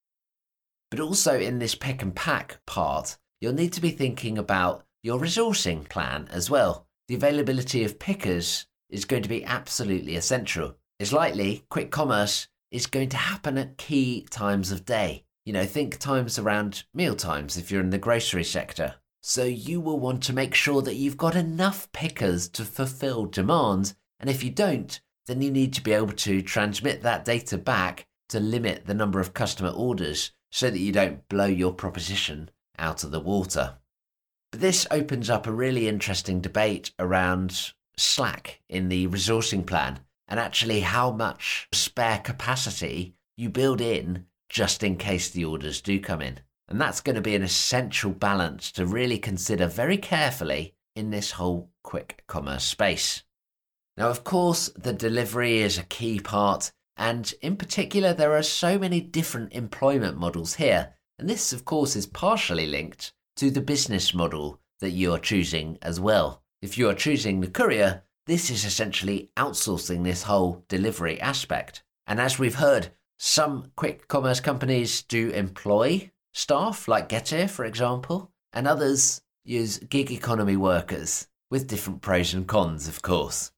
But 0.90 1.00
also 1.00 1.40
in 1.40 1.60
this 1.60 1.76
pick 1.76 2.02
and 2.02 2.16
pack 2.16 2.60
part, 2.66 3.18
you'll 3.40 3.54
need 3.54 3.74
to 3.74 3.82
be 3.82 3.92
thinking 3.92 4.38
about 4.38 4.84
your 5.04 5.20
resourcing 5.20 5.88
plan 5.88 6.28
as 6.32 6.50
well. 6.50 6.88
The 7.08 7.16
availability 7.16 7.84
of 7.84 8.00
pickers 8.00 8.66
is 8.90 9.06
going 9.06 9.24
to 9.24 9.30
be 9.30 9.46
absolutely 9.46 10.16
essential. 10.16 10.76
It's 11.00 11.14
likely 11.14 11.66
quick 11.70 11.92
commerce 11.92 12.48
is 12.72 12.88
going 12.88 13.10
to 13.10 13.18
happen 13.18 13.58
at 13.58 13.78
key 13.78 14.28
times 14.30 14.72
of 14.72 14.86
day. 14.86 15.26
You 15.46 15.54
know, 15.54 15.66
think 15.66 15.98
times 15.98 16.38
around 16.38 16.84
meal 16.94 17.16
times 17.16 17.58
if 17.58 17.72
you're 17.72 17.82
in 17.82 17.90
the 17.90 17.98
grocery 17.98 18.44
sector. 18.44 18.96
So 19.22 19.44
you 19.44 19.82
will 19.82 20.00
want 20.00 20.24
to 20.24 20.34
make 20.34 20.54
sure 20.54 20.82
that 20.82 20.96
you've 20.96 21.18
got 21.18 21.36
enough 21.36 21.92
pickers 21.92 22.48
to 22.50 22.64
fulfill 22.64 23.26
demand. 23.26 23.96
And 24.20 24.30
if 24.30 24.44
you 24.44 24.50
don't, 24.50 25.00
then 25.28 25.42
you 25.42 25.52
need 25.52 25.74
to 25.74 25.84
be 25.84 25.94
able 25.94 26.14
to 26.14 26.42
transmit 26.42 27.02
that 27.02 27.26
data 27.26 27.58
back 27.58 28.08
to 28.30 28.40
limit 28.40 28.86
the 28.86 28.94
number 28.94 29.20
of 29.20 29.34
customer 29.34 29.70
orders 29.70 30.32
so 30.52 30.70
that 30.70 30.80
you 30.80 30.92
don't 30.92 31.28
blow 31.30 31.46
your 31.46 31.74
proposition 31.74 32.50
out 32.78 33.04
of 33.04 33.12
the 33.12 33.20
water. 33.20 33.78
But 34.52 34.62
this 34.62 34.88
opens 34.90 35.30
up 35.30 35.46
a 35.46 35.52
really 35.52 35.88
interesting 35.88 36.42
debate 36.42 36.92
around 36.98 37.74
slack 38.00 38.62
in 38.70 38.90
the 38.90 39.08
resourcing 39.08 39.66
plan 39.66 40.00
and 40.28 40.40
actually 40.40 40.82
how 40.82 41.12
much 41.12 41.68
spare 41.72 42.20
capacity 42.20 43.16
you 43.36 43.50
build 43.50 43.82
in 43.82 44.26
just 44.50 44.84
in 44.84 44.96
case 44.96 45.30
the 45.30 45.46
orders 45.46 45.82
do 45.82 46.00
come 46.00 46.22
in. 46.22 46.40
And 46.68 46.80
that's 46.80 47.02
going 47.02 47.16
to 47.16 47.22
be 47.22 47.36
an 47.36 47.44
essential 47.44 48.12
balance 48.12 48.72
to 48.74 48.86
really 48.86 49.18
consider 49.18 49.68
very 49.68 49.98
carefully 49.98 50.76
in 50.96 51.10
this 51.10 51.32
whole 51.32 51.72
quick 51.84 52.24
commerce 52.28 52.64
space. 52.64 53.24
Now, 53.98 54.10
of 54.10 54.24
course, 54.24 54.70
the 54.78 54.94
delivery 54.94 55.60
is 55.60 55.78
a 55.78 55.84
key 55.84 56.20
part, 56.20 56.72
and 56.96 57.34
in 57.42 57.58
particular, 57.58 58.14
there 58.14 58.36
are 58.36 58.44
so 58.44 58.78
many 58.78 59.02
different 59.02 59.54
employment 59.54 60.18
models 60.18 60.56
here. 60.56 60.94
And 61.18 61.30
this, 61.30 61.52
of 61.52 61.66
course, 61.66 61.96
is 61.96 62.06
partially 62.06 62.68
linked 62.68 63.14
to 63.38 63.50
the 63.50 63.62
business 63.62 64.14
model 64.14 64.62
that 64.80 64.92
you 64.92 65.14
are 65.14 65.20
choosing 65.20 65.78
as 65.82 66.00
well. 66.00 66.44
If 66.62 66.78
you 66.78 66.90
are 66.90 66.94
choosing 66.94 67.40
the 67.40 67.48
courier, 67.48 68.04
this 68.26 68.50
is 68.50 68.66
essentially 68.66 69.32
outsourcing 69.38 70.04
this 70.04 70.24
whole 70.24 70.66
delivery 70.68 71.20
aspect. 71.22 71.84
And 72.06 72.20
as 72.20 72.38
we've 72.38 72.56
heard, 72.56 72.90
some 73.18 73.72
quick 73.78 74.08
commerce 74.08 74.42
companies 74.42 75.02
do 75.04 75.30
employ 75.30 76.12
staff, 76.34 76.88
like 76.88 77.10
Getir, 77.10 77.50
for 77.50 77.64
example, 77.64 78.32
and 78.52 78.68
others 78.68 79.22
use 79.46 79.78
gig 79.80 80.12
economy 80.12 80.58
workers, 80.58 81.28
with 81.50 81.68
different 81.68 82.02
pros 82.02 82.34
and 82.34 82.46
cons, 82.46 82.88
of 82.88 83.02
course. 83.02 83.52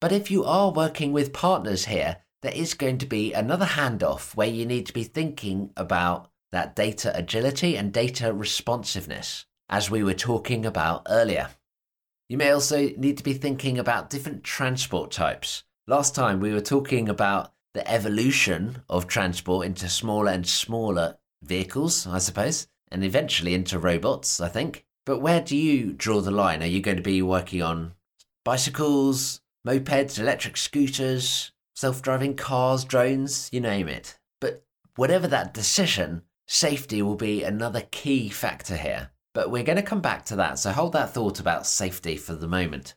But 0.00 0.12
if 0.12 0.30
you 0.30 0.44
are 0.44 0.70
working 0.70 1.12
with 1.12 1.32
partners 1.32 1.86
here, 1.86 2.18
there 2.42 2.52
is 2.52 2.74
going 2.74 2.98
to 2.98 3.06
be 3.06 3.32
another 3.32 3.64
handoff 3.66 4.36
where 4.36 4.46
you 4.46 4.66
need 4.66 4.86
to 4.86 4.92
be 4.92 5.04
thinking 5.04 5.70
about 5.76 6.30
that 6.52 6.76
data 6.76 7.16
agility 7.16 7.76
and 7.76 7.92
data 7.92 8.32
responsiveness, 8.32 9.46
as 9.70 9.90
we 9.90 10.02
were 10.02 10.14
talking 10.14 10.66
about 10.66 11.06
earlier. 11.08 11.48
You 12.28 12.38
may 12.38 12.50
also 12.50 12.88
need 12.96 13.18
to 13.18 13.24
be 13.24 13.34
thinking 13.34 13.78
about 13.78 14.10
different 14.10 14.42
transport 14.42 15.12
types. 15.12 15.62
Last 15.86 16.14
time 16.14 16.40
we 16.40 16.52
were 16.52 16.60
talking 16.60 17.08
about 17.08 17.52
the 17.72 17.88
evolution 17.88 18.82
of 18.88 19.06
transport 19.06 19.66
into 19.66 19.88
smaller 19.88 20.32
and 20.32 20.46
smaller 20.46 21.18
vehicles, 21.42 22.04
I 22.06 22.18
suppose, 22.18 22.66
and 22.90 23.04
eventually 23.04 23.54
into 23.54 23.78
robots, 23.78 24.40
I 24.40 24.48
think. 24.48 24.84
But 25.04 25.20
where 25.20 25.40
do 25.40 25.56
you 25.56 25.92
draw 25.92 26.20
the 26.20 26.32
line? 26.32 26.64
Are 26.64 26.66
you 26.66 26.80
going 26.80 26.96
to 26.96 27.02
be 27.02 27.22
working 27.22 27.62
on 27.62 27.94
bicycles, 28.44 29.40
mopeds, 29.64 30.18
electric 30.18 30.56
scooters, 30.56 31.52
self 31.76 32.02
driving 32.02 32.34
cars, 32.34 32.84
drones, 32.84 33.48
you 33.52 33.60
name 33.60 33.88
it? 33.88 34.18
But 34.40 34.64
whatever 34.96 35.28
that 35.28 35.54
decision, 35.54 36.22
safety 36.48 37.02
will 37.02 37.14
be 37.14 37.44
another 37.44 37.82
key 37.92 38.30
factor 38.30 38.76
here. 38.76 39.10
But 39.36 39.50
we're 39.50 39.64
going 39.64 39.76
to 39.76 39.82
come 39.82 40.00
back 40.00 40.24
to 40.26 40.36
that, 40.36 40.58
so 40.58 40.72
hold 40.72 40.94
that 40.94 41.12
thought 41.12 41.40
about 41.40 41.66
safety 41.66 42.16
for 42.16 42.32
the 42.32 42.48
moment. 42.48 42.94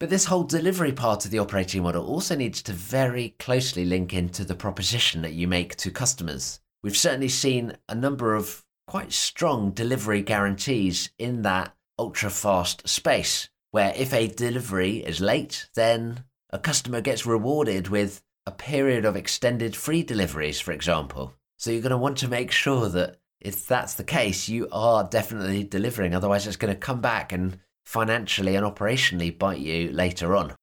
But 0.00 0.08
this 0.08 0.24
whole 0.24 0.44
delivery 0.44 0.92
part 0.92 1.26
of 1.26 1.30
the 1.30 1.40
operating 1.40 1.82
model 1.82 2.06
also 2.06 2.34
needs 2.34 2.62
to 2.62 2.72
very 2.72 3.34
closely 3.38 3.84
link 3.84 4.14
into 4.14 4.46
the 4.46 4.54
proposition 4.54 5.20
that 5.20 5.34
you 5.34 5.46
make 5.46 5.76
to 5.76 5.90
customers. 5.90 6.60
We've 6.82 6.96
certainly 6.96 7.28
seen 7.28 7.76
a 7.86 7.94
number 7.94 8.34
of 8.34 8.64
quite 8.86 9.12
strong 9.12 9.72
delivery 9.72 10.22
guarantees 10.22 11.10
in 11.18 11.42
that 11.42 11.74
ultra 11.98 12.30
fast 12.30 12.88
space, 12.88 13.50
where 13.70 13.92
if 13.94 14.14
a 14.14 14.26
delivery 14.26 15.04
is 15.04 15.20
late, 15.20 15.68
then 15.74 16.24
a 16.48 16.58
customer 16.58 17.02
gets 17.02 17.26
rewarded 17.26 17.88
with 17.88 18.22
a 18.46 18.52
period 18.52 19.04
of 19.04 19.16
extended 19.16 19.76
free 19.76 20.02
deliveries, 20.02 20.60
for 20.60 20.72
example. 20.72 21.34
So 21.58 21.70
you're 21.70 21.82
going 21.82 21.90
to 21.90 21.98
want 21.98 22.16
to 22.18 22.28
make 22.28 22.52
sure 22.52 22.88
that 22.88 23.17
if 23.40 23.66
that's 23.66 23.94
the 23.94 24.04
case, 24.04 24.48
you 24.48 24.68
are 24.72 25.04
definitely 25.04 25.64
delivering. 25.64 26.14
Otherwise, 26.14 26.46
it's 26.46 26.56
going 26.56 26.74
to 26.74 26.78
come 26.78 27.00
back 27.00 27.32
and 27.32 27.58
financially 27.84 28.56
and 28.56 28.66
operationally 28.66 29.36
bite 29.36 29.60
you 29.60 29.90
later 29.92 30.36
on. 30.36 30.54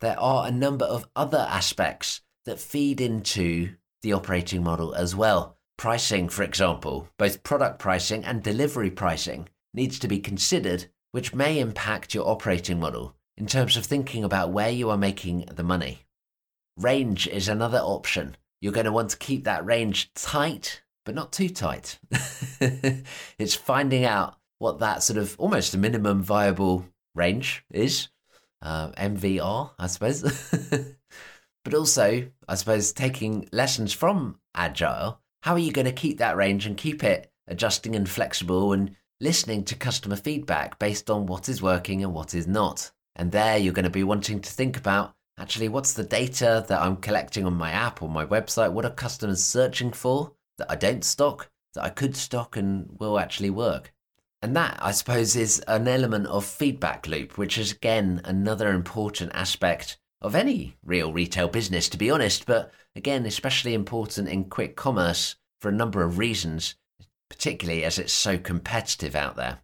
There 0.00 0.18
are 0.18 0.46
a 0.46 0.52
number 0.52 0.84
of 0.84 1.08
other 1.16 1.46
aspects 1.50 2.20
that 2.44 2.60
feed 2.60 3.00
into 3.00 3.74
the 4.02 4.12
operating 4.12 4.62
model 4.62 4.94
as 4.94 5.16
well. 5.16 5.56
Pricing, 5.76 6.28
for 6.28 6.42
example, 6.42 7.08
both 7.18 7.42
product 7.42 7.78
pricing 7.78 8.24
and 8.24 8.42
delivery 8.42 8.90
pricing 8.90 9.48
needs 9.74 9.98
to 9.98 10.08
be 10.08 10.18
considered, 10.18 10.86
which 11.12 11.34
may 11.34 11.58
impact 11.58 12.14
your 12.14 12.28
operating 12.28 12.80
model 12.80 13.16
in 13.36 13.46
terms 13.46 13.76
of 13.76 13.84
thinking 13.84 14.24
about 14.24 14.52
where 14.52 14.70
you 14.70 14.88
are 14.90 14.96
making 14.96 15.44
the 15.52 15.62
money. 15.62 16.06
Range 16.78 17.26
is 17.28 17.48
another 17.48 17.78
option. 17.78 18.36
You're 18.60 18.72
going 18.72 18.86
to 18.86 18.92
want 18.92 19.10
to 19.10 19.18
keep 19.18 19.44
that 19.44 19.66
range 19.66 20.12
tight 20.14 20.82
but 21.06 21.14
not 21.14 21.32
too 21.32 21.48
tight. 21.48 21.98
it's 23.38 23.54
finding 23.54 24.04
out 24.04 24.36
what 24.58 24.80
that 24.80 25.02
sort 25.02 25.18
of 25.18 25.36
almost 25.38 25.72
a 25.72 25.78
minimum 25.78 26.22
viable 26.22 26.84
range 27.14 27.64
is, 27.72 28.08
uh, 28.60 28.90
MVR, 28.90 29.70
I 29.78 29.86
suppose. 29.86 30.22
but 31.64 31.74
also, 31.74 32.26
I 32.48 32.54
suppose, 32.56 32.92
taking 32.92 33.48
lessons 33.52 33.92
from 33.92 34.40
Agile, 34.54 35.20
how 35.42 35.52
are 35.52 35.60
you 35.60 35.72
going 35.72 35.86
to 35.86 35.92
keep 35.92 36.18
that 36.18 36.36
range 36.36 36.66
and 36.66 36.76
keep 36.76 37.04
it 37.04 37.30
adjusting 37.46 37.94
and 37.94 38.08
flexible 38.08 38.72
and 38.72 38.96
listening 39.20 39.64
to 39.64 39.76
customer 39.76 40.16
feedback 40.16 40.78
based 40.78 41.08
on 41.08 41.26
what 41.26 41.48
is 41.48 41.62
working 41.62 42.02
and 42.02 42.12
what 42.12 42.34
is 42.34 42.48
not? 42.48 42.90
And 43.14 43.30
there 43.30 43.56
you're 43.56 43.72
going 43.72 43.84
to 43.84 43.90
be 43.90 44.04
wanting 44.04 44.40
to 44.40 44.50
think 44.50 44.76
about 44.76 45.14
actually 45.38 45.68
what's 45.68 45.92
the 45.92 46.02
data 46.02 46.64
that 46.68 46.80
I'm 46.82 46.96
collecting 46.96 47.46
on 47.46 47.54
my 47.54 47.70
app 47.70 48.02
or 48.02 48.08
my 48.08 48.26
website? 48.26 48.72
What 48.72 48.84
are 48.84 48.90
customers 48.90 49.44
searching 49.44 49.92
for? 49.92 50.32
That 50.58 50.70
I 50.70 50.76
don't 50.76 51.04
stock, 51.04 51.50
that 51.74 51.84
I 51.84 51.90
could 51.90 52.16
stock 52.16 52.56
and 52.56 52.96
will 52.98 53.18
actually 53.18 53.50
work. 53.50 53.92
And 54.42 54.54
that, 54.56 54.78
I 54.80 54.92
suppose, 54.92 55.34
is 55.34 55.60
an 55.66 55.88
element 55.88 56.26
of 56.26 56.44
feedback 56.44 57.06
loop, 57.06 57.38
which 57.38 57.58
is 57.58 57.72
again 57.72 58.20
another 58.24 58.70
important 58.70 59.32
aspect 59.34 59.98
of 60.20 60.34
any 60.34 60.76
real 60.84 61.12
retail 61.12 61.48
business, 61.48 61.88
to 61.88 61.98
be 61.98 62.10
honest, 62.10 62.46
but 62.46 62.72
again, 62.94 63.26
especially 63.26 63.74
important 63.74 64.28
in 64.28 64.44
quick 64.44 64.76
commerce 64.76 65.36
for 65.60 65.68
a 65.68 65.74
number 65.74 66.02
of 66.02 66.18
reasons, 66.18 66.74
particularly 67.28 67.84
as 67.84 67.98
it's 67.98 68.12
so 68.12 68.38
competitive 68.38 69.14
out 69.14 69.36
there. 69.36 69.58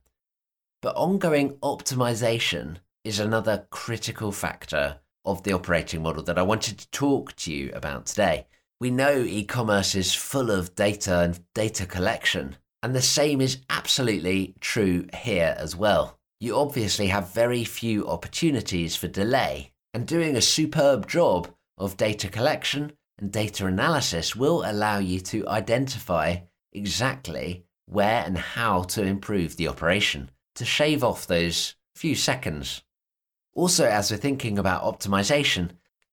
But 0.80 0.96
ongoing 0.96 1.56
optimization 1.58 2.78
is 3.04 3.18
another 3.18 3.66
critical 3.70 4.32
factor 4.32 5.00
of 5.24 5.42
the 5.42 5.52
operating 5.52 6.02
model 6.02 6.22
that 6.24 6.38
I 6.38 6.42
wanted 6.42 6.78
to 6.78 6.90
talk 6.90 7.34
to 7.36 7.52
you 7.52 7.70
about 7.72 8.06
today. 8.06 8.46
We 8.82 8.90
know 8.90 9.18
e 9.18 9.44
commerce 9.44 9.94
is 9.94 10.12
full 10.12 10.50
of 10.50 10.74
data 10.74 11.20
and 11.20 11.38
data 11.54 11.86
collection, 11.86 12.56
and 12.82 12.92
the 12.92 13.00
same 13.00 13.40
is 13.40 13.58
absolutely 13.70 14.56
true 14.58 15.06
here 15.14 15.54
as 15.56 15.76
well. 15.76 16.18
You 16.40 16.56
obviously 16.56 17.06
have 17.06 17.32
very 17.32 17.62
few 17.62 18.08
opportunities 18.08 18.96
for 18.96 19.06
delay, 19.06 19.70
and 19.94 20.04
doing 20.04 20.34
a 20.34 20.40
superb 20.40 21.06
job 21.06 21.54
of 21.78 21.96
data 21.96 22.28
collection 22.28 22.90
and 23.18 23.30
data 23.30 23.66
analysis 23.66 24.34
will 24.34 24.68
allow 24.68 24.98
you 24.98 25.20
to 25.20 25.46
identify 25.46 26.38
exactly 26.72 27.64
where 27.86 28.24
and 28.24 28.36
how 28.36 28.82
to 28.82 29.04
improve 29.04 29.56
the 29.56 29.68
operation 29.68 30.28
to 30.56 30.64
shave 30.64 31.04
off 31.04 31.24
those 31.28 31.76
few 31.94 32.16
seconds. 32.16 32.82
Also, 33.54 33.86
as 33.86 34.10
we're 34.10 34.16
thinking 34.16 34.58
about 34.58 34.82
optimization, 34.82 35.70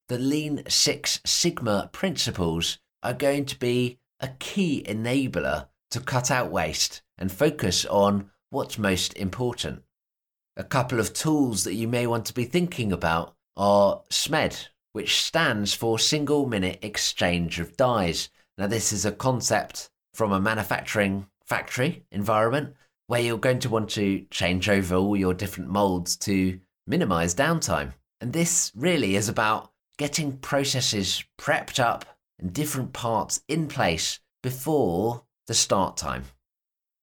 the 0.10 0.18
Lean 0.18 0.63
Six 0.68 1.22
Sigma 1.24 1.88
principles 1.94 2.80
are 3.04 3.13
going 3.13 3.46
to 3.46 3.58
be 3.58 4.00
a 4.20 4.30
key 4.39 4.84
enabler 4.88 5.68
to 5.92 6.00
cut 6.00 6.32
out 6.32 6.51
waste 6.51 7.04
and 7.18 7.32
focus 7.32 7.86
on 7.86 8.32
what's 8.50 8.80
most 8.80 9.13
important. 9.13 9.84
A 10.58 10.63
couple 10.63 11.00
of 11.00 11.13
tools 11.13 11.63
that 11.63 11.75
you 11.75 11.88
may 11.88 12.08
want 12.08 12.25
to 12.25 12.34
be 12.34 12.44
thinking 12.44 12.92
about 12.92 13.36
are 13.56 14.01
SMED, 14.10 14.70
which 14.94 15.22
stands 15.22 15.75
for 15.75 16.00
Single 16.00 16.48
Minute 16.48 16.80
Exchange 16.82 17.60
of 17.60 17.78
Dies. 17.78 18.30
Now, 18.58 18.66
this 18.66 18.92
is 18.92 19.06
a 19.06 19.12
concept 19.12 19.92
from 20.16 20.32
a 20.32 20.42
manufacturing 20.42 21.28
factory 21.46 22.04
environment 22.12 22.74
where 23.06 23.22
you're 23.22 23.38
going 23.38 23.60
to 23.60 23.70
want 23.70 23.92
to 23.92 24.25
change 24.32 24.70
over 24.70 24.96
all 24.96 25.16
your 25.16 25.36
different 25.36 25.70
molds 25.70 26.18
to 26.18 26.60
minimize 26.88 27.36
downtime. 27.36 27.94
And 28.20 28.34
this 28.34 28.72
really 28.75 29.16
is 29.16 29.30
about 29.30 29.72
getting 30.00 30.38
processes 30.38 31.25
prepped 31.38 31.77
up 31.77 32.06
and 32.39 32.53
different 32.53 32.94
parts 32.94 33.41
in 33.50 33.68
place 33.68 34.22
before 34.41 35.25
the 35.46 35.53
start 35.53 35.98
time. 35.98 36.24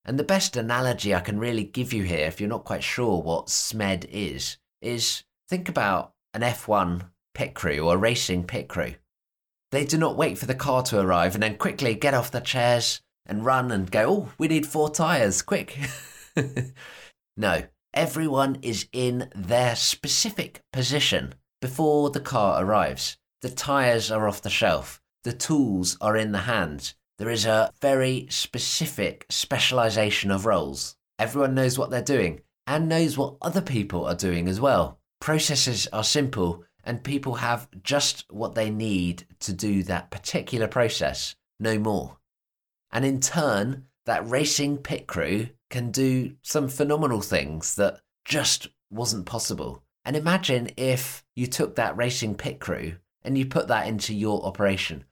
And 0.06 0.18
the 0.18 0.24
best 0.24 0.56
analogy 0.56 1.14
I 1.14 1.20
can 1.20 1.38
really 1.38 1.64
give 1.64 1.92
you 1.92 2.04
here, 2.04 2.26
if 2.26 2.40
you're 2.40 2.48
not 2.48 2.64
quite 2.64 2.82
sure 2.82 3.20
what 3.20 3.48
SMED 3.48 4.06
is, 4.10 4.56
is 4.80 5.24
think 5.46 5.68
about 5.68 6.14
an 6.32 6.40
F1 6.40 7.10
pit 7.34 7.54
crew 7.54 7.80
or 7.80 7.94
a 7.94 7.98
racing 7.98 8.44
pit 8.44 8.66
crew. 8.66 8.94
They 9.72 9.84
do 9.84 9.98
not 9.98 10.16
wait 10.16 10.38
for 10.38 10.46
the 10.46 10.54
car 10.54 10.82
to 10.84 10.98
arrive 10.98 11.34
and 11.34 11.42
then 11.42 11.58
quickly 11.58 11.94
get 11.94 12.14
off 12.14 12.30
their 12.30 12.40
chairs 12.40 13.02
and 13.26 13.44
run 13.44 13.70
and 13.70 13.90
go, 13.90 14.08
oh, 14.08 14.32
we 14.38 14.48
need 14.48 14.64
four 14.64 14.88
tyres, 14.88 15.42
quick. 15.42 15.78
no, 17.36 17.64
everyone 17.92 18.56
is 18.62 18.88
in 18.92 19.30
their 19.34 19.76
specific 19.76 20.62
position 20.72 21.34
before 21.60 22.10
the 22.10 22.20
car 22.20 22.62
arrives. 22.64 23.16
The 23.42 23.50
tyres 23.50 24.10
are 24.10 24.26
off 24.28 24.42
the 24.42 24.50
shelf, 24.50 25.00
the 25.24 25.32
tools 25.32 25.96
are 26.00 26.16
in 26.16 26.32
the 26.32 26.40
hands, 26.40 26.94
there 27.18 27.30
is 27.30 27.46
a 27.46 27.72
very 27.80 28.26
specific 28.28 29.24
specialization 29.30 30.30
of 30.30 30.44
roles. 30.44 30.96
Everyone 31.18 31.54
knows 31.54 31.78
what 31.78 31.90
they're 31.90 32.02
doing 32.02 32.42
and 32.66 32.88
knows 32.88 33.16
what 33.16 33.36
other 33.40 33.62
people 33.62 34.04
are 34.04 34.14
doing 34.14 34.48
as 34.48 34.60
well. 34.60 34.98
Processes 35.18 35.86
are 35.94 36.04
simple 36.04 36.64
and 36.84 37.02
people 37.02 37.36
have 37.36 37.68
just 37.82 38.26
what 38.30 38.54
they 38.54 38.68
need 38.68 39.24
to 39.40 39.54
do 39.54 39.82
that 39.84 40.10
particular 40.10 40.68
process, 40.68 41.34
no 41.58 41.78
more. 41.78 42.18
And 42.92 43.04
in 43.04 43.20
turn, 43.20 43.86
that 44.04 44.28
racing 44.28 44.78
pit 44.78 45.06
crew 45.06 45.48
can 45.70 45.90
do 45.90 46.36
some 46.42 46.68
phenomenal 46.68 47.22
things 47.22 47.74
that 47.76 48.00
just 48.26 48.68
wasn't 48.90 49.26
possible. 49.26 49.82
And 50.06 50.14
imagine 50.14 50.70
if 50.76 51.24
you 51.34 51.48
took 51.48 51.74
that 51.74 51.96
racing 51.96 52.36
pit 52.36 52.60
crew 52.60 52.94
and 53.24 53.36
you 53.36 53.44
put 53.44 53.66
that 53.66 53.88
into 53.88 54.14
your 54.14 54.44
operation. 54.44 55.04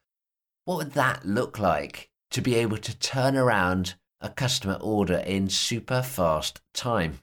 What 0.66 0.76
would 0.76 0.92
that 0.92 1.26
look 1.26 1.59
like 1.59 2.11
to 2.30 2.40
be 2.40 2.54
able 2.54 2.78
to 2.78 2.96
turn 2.96 3.37
around 3.37 3.96
a 4.20 4.28
customer 4.30 4.78
order 4.80 5.16
in 5.16 5.48
super 5.48 6.00
fast 6.00 6.61
time? 6.72 7.18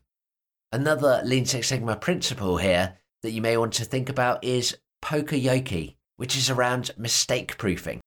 Another 0.73 1.21
Lean 1.23 1.45
Six 1.45 1.69
Sigma 1.69 1.95
principle 1.95 2.57
here 2.57 2.97
that 3.23 3.31
you 3.31 3.41
may 3.41 3.55
want 3.55 3.71
to 3.73 3.86
think 3.86 4.10
about 4.10 4.43
is 4.43 4.77
poka-yoke, 5.01 5.95
which 6.17 6.36
is 6.36 6.49
around 6.49 6.91
mistake 6.97 7.57
proofing. 7.57 8.01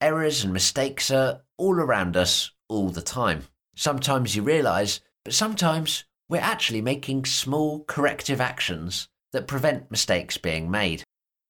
Errors 0.00 0.44
and 0.44 0.52
mistakes 0.52 1.10
are 1.10 1.42
all 1.58 1.74
around 1.74 2.16
us 2.16 2.52
all 2.70 2.88
the 2.88 3.02
time. 3.02 3.42
Sometimes 3.76 4.34
you 4.34 4.42
realize, 4.42 5.00
but 5.26 5.34
sometimes 5.34 6.04
we're 6.30 6.40
actually 6.40 6.80
making 6.80 7.24
small 7.24 7.82
corrective 7.84 8.40
actions 8.40 9.08
that 9.32 9.48
prevent 9.48 9.90
mistakes 9.90 10.38
being 10.38 10.70
made. 10.70 11.02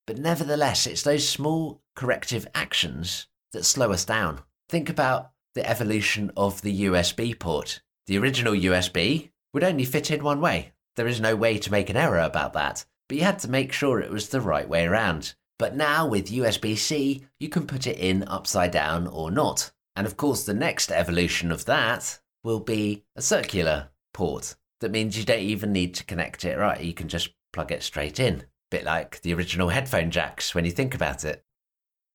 But 0.07 0.17
nevertheless, 0.19 0.87
it's 0.87 1.03
those 1.03 1.29
small 1.29 1.83
corrective 1.95 2.47
actions 2.55 3.27
that 3.53 3.65
slow 3.65 3.93
us 3.93 4.07
down. 4.07 4.41
Think 4.71 4.89
about 4.89 5.33
the 5.55 5.69
evolution 5.69 6.33
of 6.35 6.63
the 6.63 6.85
USB 6.85 7.39
port. 7.39 7.83
The 8.07 8.17
original 8.17 8.55
USB 8.55 9.31
would 9.53 9.63
only 9.63 9.85
fit 9.85 10.11
in 10.11 10.25
one 10.25 10.41
way. 10.41 10.73
There 10.97 11.07
is 11.07 11.21
no 11.21 11.37
way 11.37 11.59
to 11.59 11.71
make 11.71 11.91
an 11.91 11.97
error 11.97 12.21
about 12.21 12.55
that, 12.55 12.87
but 13.07 13.19
you 13.19 13.25
had 13.25 13.39
to 13.41 13.51
make 13.51 13.73
sure 13.73 14.01
it 14.01 14.11
was 14.11 14.31
the 14.31 14.41
right 14.41 14.69
way 14.69 14.87
around. 14.87 15.35
But 15.59 15.77
now 15.77 16.07
with 16.07 16.31
USB 16.31 16.77
C, 16.79 17.27
you 17.39 17.51
can 17.51 17.67
put 17.67 17.87
it 17.87 17.99
in 17.99 18.25
upside 18.27 18.71
down 18.71 19.07
or 19.07 19.31
not. 19.31 19.73
And 19.95 20.07
of 20.07 20.17
course, 20.17 20.45
the 20.45 20.55
next 20.55 20.91
evolution 20.91 21.53
of 21.53 21.67
that 21.67 22.21
will 22.43 22.61
be 22.61 23.05
a 23.15 23.21
circular 23.21 23.91
port. 24.15 24.57
That 24.81 24.91
means 24.91 25.17
you 25.19 25.25
don't 25.25 25.41
even 25.41 25.73
need 25.73 25.95
to 25.95 26.05
connect 26.05 26.45
it 26.45 26.59
right, 26.59 26.81
you 26.81 26.95
can 26.95 27.09
just 27.09 27.31
plug 27.53 27.73
it 27.73 27.83
straight 27.83 28.19
in. 28.19 28.41
A 28.41 28.45
Bit 28.71 28.85
like 28.85 29.21
the 29.23 29.35
original 29.35 29.69
headphone 29.69 30.11
jacks 30.11 30.55
when 30.55 30.65
you 30.65 30.71
think 30.71 30.95
about 30.95 31.25
it. 31.25 31.45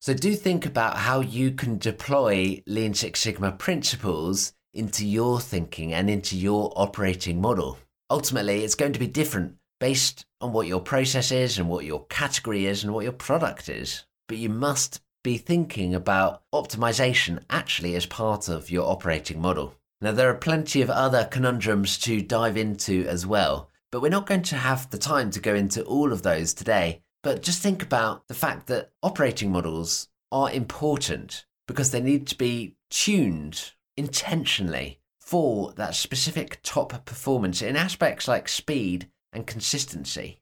So 0.01 0.13
do 0.13 0.35
think 0.35 0.65
about 0.65 0.97
how 0.97 1.21
you 1.21 1.51
can 1.51 1.77
deploy 1.77 2.61
Lean 2.67 2.93
Six 2.93 3.19
Sigma 3.21 3.51
principles 3.51 4.53
into 4.73 5.05
your 5.05 5.39
thinking 5.39 5.93
and 5.93 6.09
into 6.09 6.37
your 6.37 6.71
operating 6.75 7.41
model. 7.41 7.77
Ultimately, 8.09 8.63
it's 8.63 8.75
going 8.75 8.93
to 8.93 8.99
be 8.99 9.07
different 9.07 9.55
based 9.79 10.25
on 10.41 10.53
what 10.53 10.67
your 10.67 10.79
process 10.79 11.31
is 11.31 11.57
and 11.57 11.69
what 11.69 11.85
your 11.85 12.05
category 12.05 12.65
is 12.65 12.83
and 12.83 12.93
what 12.93 13.03
your 13.03 13.13
product 13.13 13.67
is. 13.67 14.05
But 14.27 14.37
you 14.37 14.49
must 14.49 15.01
be 15.23 15.37
thinking 15.37 15.95
about 15.95 16.43
optimization 16.53 17.39
actually 17.49 17.95
as 17.95 18.05
part 18.05 18.47
of 18.47 18.69
your 18.69 18.87
operating 18.87 19.41
model. 19.41 19.73
Now, 20.05 20.11
there 20.11 20.29
are 20.29 20.35
plenty 20.35 20.83
of 20.83 20.91
other 20.91 21.25
conundrums 21.25 21.97
to 22.01 22.21
dive 22.21 22.57
into 22.57 23.07
as 23.07 23.25
well, 23.25 23.71
but 23.91 24.03
we're 24.03 24.09
not 24.09 24.27
going 24.27 24.43
to 24.43 24.55
have 24.55 24.87
the 24.91 24.99
time 24.99 25.31
to 25.31 25.39
go 25.39 25.55
into 25.55 25.83
all 25.83 26.13
of 26.13 26.21
those 26.21 26.53
today. 26.53 27.01
But 27.23 27.41
just 27.41 27.63
think 27.63 27.81
about 27.81 28.27
the 28.27 28.35
fact 28.35 28.67
that 28.67 28.91
operating 29.01 29.51
models 29.51 30.09
are 30.31 30.51
important 30.51 31.47
because 31.67 31.89
they 31.89 32.01
need 32.01 32.27
to 32.27 32.37
be 32.37 32.75
tuned 32.91 33.71
intentionally 33.97 34.99
for 35.19 35.73
that 35.73 35.95
specific 35.95 36.59
top 36.61 37.03
performance 37.05 37.63
in 37.63 37.75
aspects 37.75 38.27
like 38.27 38.47
speed 38.47 39.09
and 39.33 39.47
consistency. 39.47 40.39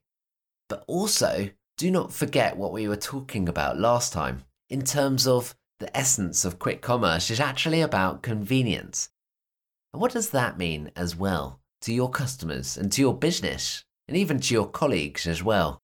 But 0.68 0.84
also, 0.86 1.48
do 1.78 1.90
not 1.90 2.12
forget 2.12 2.58
what 2.58 2.72
we 2.72 2.86
were 2.86 2.96
talking 2.96 3.48
about 3.48 3.80
last 3.80 4.12
time 4.12 4.44
in 4.68 4.82
terms 4.82 5.26
of 5.26 5.54
the 5.80 5.96
essence 5.96 6.44
of 6.44 6.58
quick 6.58 6.82
commerce 6.82 7.30
is 7.30 7.40
actually 7.40 7.80
about 7.80 8.20
convenience. 8.20 9.08
And 9.94 10.00
what 10.00 10.10
does 10.10 10.30
that 10.30 10.58
mean 10.58 10.90
as 10.96 11.14
well 11.14 11.60
to 11.82 11.94
your 11.94 12.10
customers 12.10 12.76
and 12.76 12.90
to 12.90 13.00
your 13.00 13.14
business 13.14 13.84
and 14.08 14.16
even 14.16 14.40
to 14.40 14.52
your 14.52 14.66
colleagues 14.66 15.24
as 15.24 15.40
well? 15.40 15.80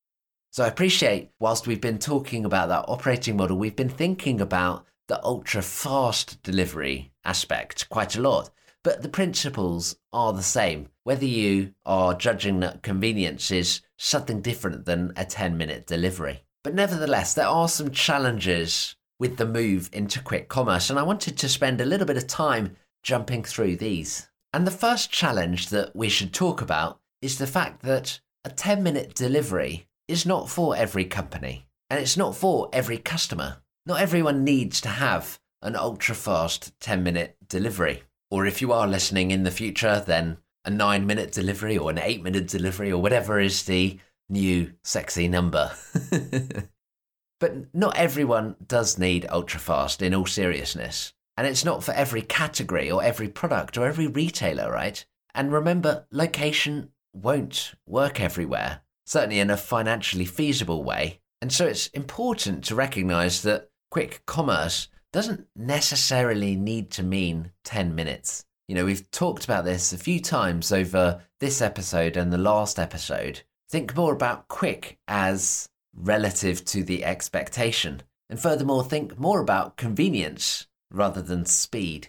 So 0.50 0.64
I 0.64 0.66
appreciate, 0.66 1.30
whilst 1.38 1.68
we've 1.68 1.80
been 1.80 2.00
talking 2.00 2.44
about 2.44 2.70
that 2.70 2.86
operating 2.88 3.36
model, 3.36 3.56
we've 3.56 3.76
been 3.76 3.88
thinking 3.88 4.40
about 4.40 4.84
the 5.06 5.24
ultra 5.24 5.62
fast 5.62 6.42
delivery 6.42 7.12
aspect 7.24 7.88
quite 7.88 8.16
a 8.16 8.20
lot. 8.20 8.50
But 8.82 9.02
the 9.02 9.08
principles 9.08 9.94
are 10.12 10.32
the 10.32 10.42
same, 10.42 10.88
whether 11.04 11.24
you 11.24 11.74
are 11.86 12.12
judging 12.12 12.58
that 12.60 12.82
convenience 12.82 13.52
is 13.52 13.80
something 13.96 14.40
different 14.40 14.86
than 14.86 15.12
a 15.14 15.24
10 15.24 15.56
minute 15.56 15.86
delivery. 15.86 16.42
But 16.64 16.74
nevertheless, 16.74 17.34
there 17.34 17.46
are 17.46 17.68
some 17.68 17.92
challenges 17.92 18.96
with 19.20 19.36
the 19.36 19.46
move 19.46 19.88
into 19.92 20.20
quick 20.20 20.48
commerce, 20.48 20.90
and 20.90 20.98
I 20.98 21.04
wanted 21.04 21.38
to 21.38 21.48
spend 21.48 21.80
a 21.80 21.86
little 21.86 22.08
bit 22.08 22.16
of 22.16 22.26
time 22.26 22.74
jumping 23.02 23.44
through 23.44 23.76
these. 23.76 24.28
And 24.52 24.66
the 24.66 24.72
first 24.72 25.10
challenge 25.10 25.68
that 25.68 25.94
we 25.94 26.08
should 26.08 26.32
talk 26.32 26.60
about 26.60 27.00
is 27.22 27.38
the 27.38 27.46
fact 27.46 27.82
that 27.82 28.20
a 28.44 28.50
10 28.50 28.82
minute 28.82 29.14
delivery 29.14 29.86
is 30.08 30.26
not 30.26 30.48
for 30.48 30.76
every 30.76 31.04
company 31.04 31.66
and 31.88 32.00
it's 32.00 32.16
not 32.16 32.36
for 32.36 32.68
every 32.72 32.98
customer. 32.98 33.58
Not 33.86 34.00
everyone 34.00 34.44
needs 34.44 34.80
to 34.82 34.88
have 34.88 35.38
an 35.62 35.76
ultra 35.76 36.14
fast 36.14 36.78
10 36.80 37.02
minute 37.02 37.36
delivery. 37.48 38.02
Or 38.30 38.46
if 38.46 38.60
you 38.60 38.72
are 38.72 38.86
listening 38.86 39.30
in 39.30 39.42
the 39.42 39.50
future, 39.50 40.02
then 40.04 40.38
a 40.64 40.70
nine 40.70 41.06
minute 41.06 41.32
delivery 41.32 41.76
or 41.76 41.90
an 41.90 41.98
eight 41.98 42.22
minute 42.22 42.46
delivery 42.46 42.92
or 42.92 43.00
whatever 43.00 43.40
is 43.40 43.64
the 43.64 43.98
new 44.28 44.72
sexy 44.84 45.28
number. 45.28 45.72
but 47.40 47.74
not 47.74 47.96
everyone 47.96 48.56
does 48.64 48.98
need 48.98 49.26
ultra 49.30 49.58
fast 49.58 50.02
in 50.02 50.14
all 50.14 50.26
seriousness. 50.26 51.12
And 51.40 51.46
it's 51.48 51.64
not 51.64 51.82
for 51.82 51.92
every 51.92 52.20
category 52.20 52.90
or 52.90 53.02
every 53.02 53.28
product 53.28 53.78
or 53.78 53.86
every 53.86 54.06
retailer, 54.06 54.70
right? 54.70 55.02
And 55.34 55.50
remember, 55.50 56.06
location 56.12 56.90
won't 57.14 57.72
work 57.86 58.20
everywhere, 58.20 58.82
certainly 59.06 59.40
in 59.40 59.48
a 59.48 59.56
financially 59.56 60.26
feasible 60.26 60.84
way. 60.84 61.22
And 61.40 61.50
so 61.50 61.66
it's 61.66 61.86
important 61.86 62.64
to 62.64 62.74
recognize 62.74 63.40
that 63.40 63.70
quick 63.90 64.20
commerce 64.26 64.88
doesn't 65.14 65.46
necessarily 65.56 66.56
need 66.56 66.90
to 66.90 67.02
mean 67.02 67.52
10 67.64 67.94
minutes. 67.94 68.44
You 68.68 68.74
know, 68.74 68.84
we've 68.84 69.10
talked 69.10 69.44
about 69.46 69.64
this 69.64 69.94
a 69.94 69.96
few 69.96 70.20
times 70.20 70.70
over 70.72 71.22
this 71.38 71.62
episode 71.62 72.18
and 72.18 72.30
the 72.30 72.36
last 72.36 72.78
episode. 72.78 73.44
Think 73.70 73.96
more 73.96 74.12
about 74.12 74.48
quick 74.48 74.98
as 75.08 75.70
relative 75.94 76.66
to 76.66 76.84
the 76.84 77.02
expectation. 77.02 78.02
And 78.28 78.38
furthermore, 78.38 78.84
think 78.84 79.18
more 79.18 79.40
about 79.40 79.78
convenience 79.78 80.66
rather 80.90 81.22
than 81.22 81.44
speed. 81.44 82.08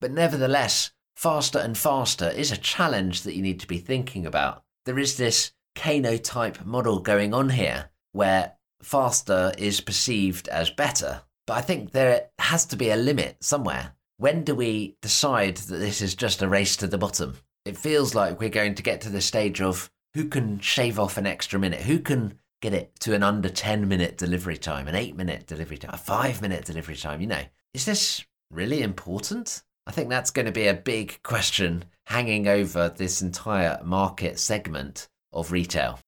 But 0.00 0.12
nevertheless, 0.12 0.92
faster 1.16 1.58
and 1.58 1.76
faster 1.76 2.28
is 2.28 2.52
a 2.52 2.56
challenge 2.56 3.22
that 3.22 3.34
you 3.34 3.42
need 3.42 3.60
to 3.60 3.66
be 3.66 3.78
thinking 3.78 4.26
about. 4.26 4.62
There 4.84 4.98
is 4.98 5.16
this 5.16 5.52
Kano 5.74 6.16
type 6.16 6.64
model 6.64 7.00
going 7.00 7.34
on 7.34 7.50
here 7.50 7.90
where 8.12 8.54
faster 8.82 9.52
is 9.58 9.80
perceived 9.80 10.48
as 10.48 10.70
better. 10.70 11.22
But 11.46 11.54
I 11.54 11.60
think 11.60 11.92
there 11.92 12.28
has 12.38 12.64
to 12.66 12.76
be 12.76 12.90
a 12.90 12.96
limit 12.96 13.36
somewhere. 13.40 13.92
When 14.18 14.44
do 14.44 14.54
we 14.54 14.96
decide 15.02 15.58
that 15.58 15.76
this 15.76 16.00
is 16.00 16.14
just 16.14 16.42
a 16.42 16.48
race 16.48 16.76
to 16.78 16.86
the 16.86 16.98
bottom? 16.98 17.36
It 17.64 17.76
feels 17.76 18.14
like 18.14 18.40
we're 18.40 18.48
going 18.48 18.74
to 18.76 18.82
get 18.82 19.00
to 19.02 19.10
the 19.10 19.20
stage 19.20 19.60
of 19.60 19.90
who 20.14 20.26
can 20.26 20.60
shave 20.60 20.98
off 20.98 21.18
an 21.18 21.26
extra 21.26 21.58
minute, 21.58 21.82
who 21.82 21.98
can 21.98 22.38
get 22.62 22.72
it 22.72 22.98
to 23.00 23.14
an 23.14 23.22
under 23.22 23.48
10 23.48 23.86
minute 23.86 24.16
delivery 24.16 24.56
time, 24.56 24.88
an 24.88 24.94
8 24.94 25.14
minute 25.14 25.46
delivery 25.46 25.76
time, 25.76 25.90
a 25.92 25.98
5 25.98 26.40
minute 26.40 26.64
delivery 26.64 26.96
time, 26.96 27.20
you 27.20 27.26
know. 27.26 27.42
Is 27.76 27.84
this 27.84 28.24
really 28.50 28.80
important? 28.80 29.62
I 29.86 29.90
think 29.90 30.08
that's 30.08 30.30
going 30.30 30.46
to 30.46 30.50
be 30.50 30.66
a 30.66 30.72
big 30.72 31.22
question 31.22 31.84
hanging 32.06 32.48
over 32.48 32.88
this 32.88 33.20
entire 33.20 33.78
market 33.84 34.38
segment 34.38 35.08
of 35.30 35.52
retail. 35.52 36.00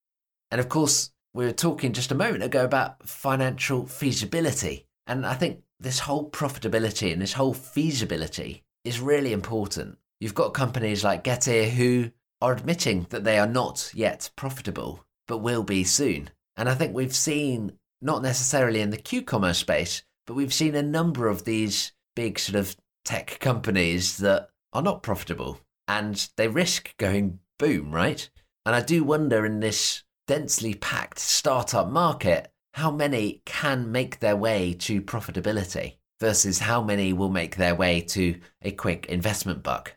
And 0.50 0.62
of 0.62 0.70
course, 0.70 1.10
we 1.34 1.44
were 1.44 1.52
talking 1.52 1.92
just 1.92 2.10
a 2.10 2.14
moment 2.14 2.42
ago 2.42 2.64
about 2.64 3.06
financial 3.06 3.86
feasibility. 3.86 4.86
And 5.06 5.26
I 5.26 5.34
think 5.34 5.60
this 5.78 5.98
whole 5.98 6.30
profitability 6.30 7.12
and 7.12 7.20
this 7.20 7.34
whole 7.34 7.52
feasibility 7.52 8.64
is 8.86 8.98
really 8.98 9.34
important. 9.34 9.98
You've 10.20 10.34
got 10.34 10.54
companies 10.54 11.04
like 11.04 11.22
Getir 11.22 11.68
who 11.68 12.12
are 12.40 12.54
admitting 12.54 13.08
that 13.10 13.24
they 13.24 13.38
are 13.38 13.46
not 13.46 13.90
yet 13.92 14.30
profitable, 14.36 15.04
but 15.26 15.42
will 15.42 15.64
be 15.64 15.84
soon. 15.84 16.30
And 16.56 16.66
I 16.66 16.74
think 16.74 16.94
we've 16.94 17.14
seen, 17.14 17.72
not 18.00 18.22
necessarily 18.22 18.80
in 18.80 18.88
the 18.88 18.96
Q 18.96 19.20
commerce 19.20 19.58
space, 19.58 20.02
but 20.28 20.34
we've 20.34 20.52
seen 20.52 20.74
a 20.74 20.82
number 20.82 21.26
of 21.26 21.44
these 21.44 21.92
big 22.14 22.38
sort 22.38 22.54
of 22.54 22.76
tech 23.02 23.38
companies 23.40 24.18
that 24.18 24.50
are 24.74 24.82
not 24.82 25.02
profitable 25.02 25.58
and 25.88 26.28
they 26.36 26.46
risk 26.46 26.94
going 26.98 27.38
boom, 27.58 27.90
right? 27.92 28.28
And 28.66 28.76
I 28.76 28.82
do 28.82 29.02
wonder 29.02 29.46
in 29.46 29.60
this 29.60 30.04
densely 30.26 30.74
packed 30.74 31.18
startup 31.18 31.88
market 31.88 32.52
how 32.74 32.90
many 32.90 33.40
can 33.46 33.90
make 33.90 34.20
their 34.20 34.36
way 34.36 34.74
to 34.74 35.00
profitability 35.00 35.96
versus 36.20 36.58
how 36.58 36.82
many 36.82 37.14
will 37.14 37.30
make 37.30 37.56
their 37.56 37.74
way 37.74 38.02
to 38.02 38.38
a 38.60 38.70
quick 38.70 39.06
investment 39.06 39.62
buck. 39.62 39.96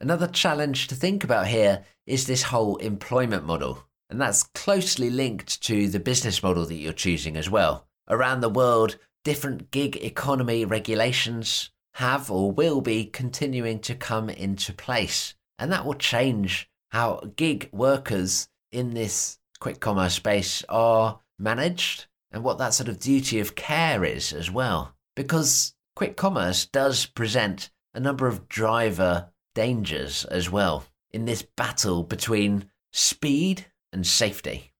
Another 0.00 0.26
challenge 0.26 0.86
to 0.86 0.94
think 0.94 1.22
about 1.22 1.48
here 1.48 1.84
is 2.06 2.26
this 2.26 2.44
whole 2.44 2.76
employment 2.76 3.44
model, 3.44 3.84
and 4.08 4.18
that's 4.18 4.44
closely 4.54 5.10
linked 5.10 5.62
to 5.64 5.88
the 5.88 6.00
business 6.00 6.42
model 6.42 6.64
that 6.64 6.76
you're 6.76 6.94
choosing 6.94 7.36
as 7.36 7.50
well. 7.50 7.86
Around 8.08 8.40
the 8.40 8.48
world, 8.48 8.96
different 9.24 9.70
gig 9.70 9.96
economy 9.96 10.64
regulations 10.64 11.70
have 11.94 12.30
or 12.30 12.52
will 12.52 12.80
be 12.80 13.04
continuing 13.04 13.78
to 13.80 13.94
come 13.94 14.30
into 14.30 14.72
place, 14.72 15.34
and 15.58 15.70
that 15.72 15.84
will 15.84 15.94
change 15.94 16.70
how 16.90 17.20
gig 17.36 17.68
workers 17.72 18.48
in 18.72 18.94
this 18.94 19.38
quick 19.60 19.80
commerce 19.80 20.14
space 20.14 20.64
are 20.68 21.20
managed 21.38 22.06
and 22.32 22.44
what 22.44 22.58
that 22.58 22.74
sort 22.74 22.88
of 22.88 23.00
duty 23.00 23.40
of 23.40 23.54
care 23.54 24.04
is 24.04 24.32
as 24.32 24.50
well. 24.50 24.94
Because 25.16 25.74
quick 25.96 26.16
commerce 26.16 26.66
does 26.66 27.06
present 27.06 27.70
a 27.92 28.00
number 28.00 28.26
of 28.26 28.48
driver 28.48 29.30
dangers 29.54 30.24
as 30.24 30.48
well 30.50 30.84
in 31.10 31.24
this 31.24 31.42
battle 31.42 32.02
between 32.02 32.70
speed 32.92 33.66
and 33.92 34.06
safety. 34.06 34.72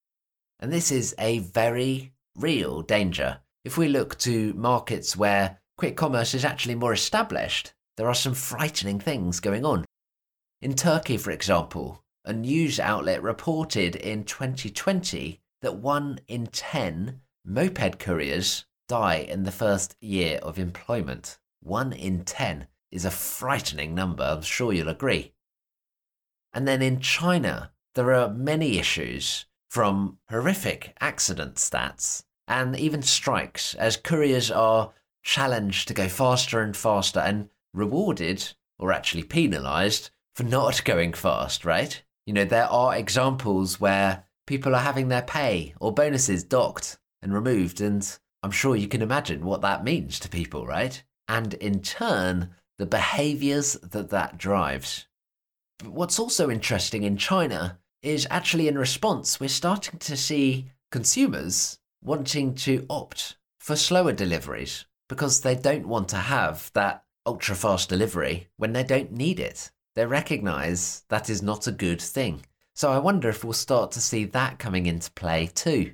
And 0.61 0.73
this 0.73 0.93
is 0.93 1.15
a 1.19 1.41
very 1.41 2.13
real 2.37 2.83
danger. 2.83 3.41
If 3.63 3.77
we 3.77 3.89
look 3.89 4.17
to 4.21 4.55
markets 4.55 5.17
where 5.17 5.61
quick 5.77 5.95
commerce 5.95 6.33
is 6.33 6.47
actually 6.47 6.77
more 6.77 6.95
established, 6.95 7.75
there 7.99 8.09
are 8.09 8.15
some 8.15 8.33
frightening 8.33 8.99
things 8.99 9.39
going 9.39 9.67
on. 9.67 9.85
In 10.63 10.75
Turkey, 10.75 11.19
for 11.19 11.31
example, 11.31 12.03
a 12.25 12.33
news 12.33 12.81
outlet 12.81 13.23
reported 13.23 13.97
in 13.97 14.25
2020 14.25 15.41
that 15.61 15.77
one 15.77 16.21
in 16.27 16.47
10 16.47 17.21
moped 17.45 17.99
couriers 17.99 18.65
die 18.89 19.17
in 19.17 19.43
the 19.43 19.53
first 19.53 19.95
year 20.01 20.39
of 20.43 20.59
employment. 20.59 21.39
One 21.61 21.93
in 21.93 22.25
10 22.25 22.67
is 22.91 23.05
a 23.05 23.11
frightening 23.11 23.95
number, 23.95 24.25
I'm 24.25 24.43
sure 24.43 24.73
you'll 24.73 24.89
agree. 24.89 25.35
And 26.55 26.67
then 26.67 26.81
in 26.81 27.01
China, 27.01 27.73
there 27.95 28.15
are 28.15 28.33
many 28.33 28.79
issues 28.79 29.45
from 29.69 30.19
horrific 30.31 30.97
accident 31.01 31.57
stats 31.57 32.25
and 32.51 32.77
even 32.77 33.01
strikes 33.01 33.75
as 33.75 33.97
couriers 33.97 34.51
are 34.51 34.93
challenged 35.23 35.87
to 35.87 35.95
go 35.95 36.09
faster 36.09 36.61
and 36.61 36.77
faster 36.77 37.21
and 37.21 37.49
rewarded 37.73 38.53
or 38.77 38.93
actually 38.93 39.23
penalized 39.23 40.11
for 40.35 40.43
not 40.43 40.83
going 40.85 41.13
fast, 41.13 41.65
right? 41.65 42.03
You 42.27 42.35
know, 42.35 42.45
there 42.45 42.67
are 42.67 42.97
examples 42.97 43.81
where 43.81 44.25
people 44.49 44.75
are 44.75 44.83
having 44.83 45.09
their 45.09 45.23
pay 45.23 45.75
or 45.79 45.95
bonuses 45.95 46.43
docked 46.43 46.99
and 47.23 47.33
removed, 47.33 47.81
and 47.81 48.19
I'm 48.43 48.51
sure 48.51 48.75
you 48.75 48.89
can 48.89 49.03
imagine 49.03 49.45
what 49.45 49.61
that 49.63 49.85
means 49.85 50.19
to 50.21 50.29
people, 50.29 50.67
right? 50.67 51.03
And 51.29 51.55
in 51.55 51.81
turn, 51.81 52.51
the 52.79 52.87
behaviors 52.87 53.75
that 53.75 54.11
that 54.11 54.39
drives. 54.39 55.07
But 55.79 55.93
what's 55.93 56.19
also 56.19 56.51
interesting 56.51 57.05
in 57.05 57.17
China 57.17 57.79
is 58.03 58.27
actually 58.29 58.67
in 58.67 58.77
response, 58.77 59.39
we're 59.39 59.49
starting 59.49 59.99
to 60.01 60.17
see 60.17 60.71
consumers 60.91 61.79
wanting 62.03 62.55
to 62.55 62.87
opt 62.89 63.37
for 63.59 63.77
slower 63.77 64.13
deliveries 64.13 64.87
because 65.09 65.41
they 65.41 65.55
don't 65.55 65.87
want 65.89 66.09
to 66.09 66.17
have 66.17 66.71
that 66.75 67.05
ultra 67.27 67.55
fast 67.55 67.89
delivery 67.89 68.49
when 68.57 68.73
they 68.73 68.85
don't 68.85 69.13
need 69.13 69.39
it. 69.39 69.71
They 69.95 70.07
recognize 70.07 71.03
that 71.09 71.29
is 71.29 71.43
not 71.43 71.67
a 71.67 71.73
good 71.73 72.01
thing. 72.01 72.47
So 72.75 72.91
I 72.93 72.99
wonder 72.99 73.29
if 73.29 73.45
we'll 73.45 73.53
start 73.53 73.91
to 73.93 74.01
see 74.01 74.25
that 74.27 74.59
coming 74.59 74.87
into 74.87 75.11
play 75.13 75.51
too. 75.53 75.93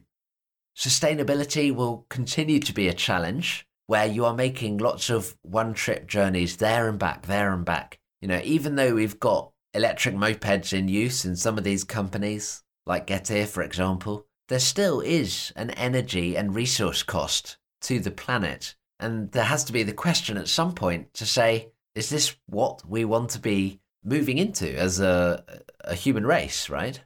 Sustainability 0.76 1.74
will 1.74 2.06
continue 2.10 2.60
to 2.60 2.72
be 2.74 2.86
a 2.86 2.94
challenge 2.94 3.66
where 3.86 4.06
you 4.06 4.24
are 4.24 4.34
making 4.34 4.78
lots 4.78 5.10
of 5.10 5.36
one 5.42 5.72
trip 5.74 6.06
journeys 6.06 6.58
there 6.58 6.88
and 6.88 6.98
back, 6.98 7.22
there 7.26 7.52
and 7.52 7.64
back. 7.64 7.98
You 8.20 8.28
know, 8.28 8.40
even 8.44 8.76
though 8.76 8.94
we've 8.94 9.18
got 9.18 9.52
electric 9.72 10.14
mopeds 10.14 10.72
in 10.72 10.88
use 10.88 11.24
in 11.24 11.36
some 11.36 11.56
of 11.56 11.64
these 11.64 11.84
companies, 11.84 12.62
like 12.84 13.06
Getir, 13.06 13.46
for 13.46 13.62
example, 13.62 14.25
there 14.48 14.60
still 14.60 15.00
is 15.00 15.52
an 15.56 15.70
energy 15.70 16.36
and 16.36 16.54
resource 16.54 17.02
cost 17.02 17.56
to 17.82 17.98
the 17.98 18.10
planet. 18.10 18.74
And 18.98 19.32
there 19.32 19.44
has 19.44 19.64
to 19.64 19.72
be 19.72 19.82
the 19.82 19.92
question 19.92 20.36
at 20.36 20.48
some 20.48 20.72
point 20.72 21.12
to 21.14 21.26
say, 21.26 21.68
is 21.94 22.08
this 22.08 22.36
what 22.46 22.88
we 22.88 23.04
want 23.04 23.30
to 23.30 23.38
be 23.38 23.80
moving 24.04 24.38
into 24.38 24.74
as 24.78 25.00
a, 25.00 25.44
a 25.80 25.94
human 25.94 26.26
race, 26.26 26.70
right? 26.70 27.00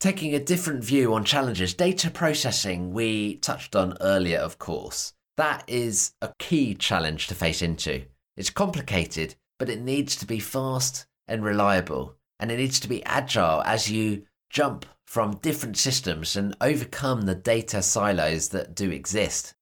Taking 0.00 0.34
a 0.34 0.44
different 0.44 0.84
view 0.84 1.14
on 1.14 1.24
challenges, 1.24 1.74
data 1.74 2.10
processing, 2.10 2.92
we 2.92 3.36
touched 3.36 3.74
on 3.74 3.96
earlier, 4.00 4.38
of 4.38 4.58
course. 4.58 5.14
That 5.36 5.64
is 5.66 6.12
a 6.20 6.32
key 6.38 6.74
challenge 6.74 7.26
to 7.28 7.34
face 7.34 7.62
into. 7.62 8.04
It's 8.36 8.50
complicated, 8.50 9.34
but 9.58 9.68
it 9.68 9.80
needs 9.80 10.14
to 10.16 10.26
be 10.26 10.38
fast 10.38 11.06
and 11.26 11.44
reliable, 11.44 12.16
and 12.38 12.52
it 12.52 12.58
needs 12.58 12.78
to 12.80 12.88
be 12.88 13.04
agile 13.04 13.62
as 13.62 13.90
you 13.90 14.24
jump 14.50 14.86
from 15.08 15.36
different 15.38 15.78
systems 15.78 16.36
and 16.36 16.54
overcome 16.60 17.22
the 17.22 17.34
data 17.34 17.80
silos 17.80 18.50
that 18.50 18.74
do 18.74 18.90
exist. 18.90 19.54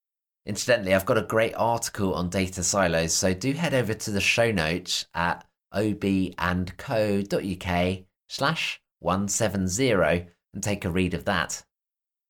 Incidentally, 0.45 0.93
I've 0.93 1.07
got 1.07 1.19
a 1.19 1.23
great 1.23 1.55
article 1.55 2.15
on 2.15 2.31
data 2.31 2.65
silos, 2.65 3.15
so 3.15 3.33
do 3.33 3.53
head 3.53 3.73
over 3.73 3.95
to 3.95 4.11
the 4.11 4.21
show 4.21 4.51
notes 4.51 5.07
at 5.15 5.47
obandco.uk 5.73 7.29
slash 8.29 8.81
170 8.99 9.93
and 10.53 10.63
take 10.63 10.85
a 10.85 10.91
read 10.91 11.15
of 11.15 11.27
that. 11.27 11.65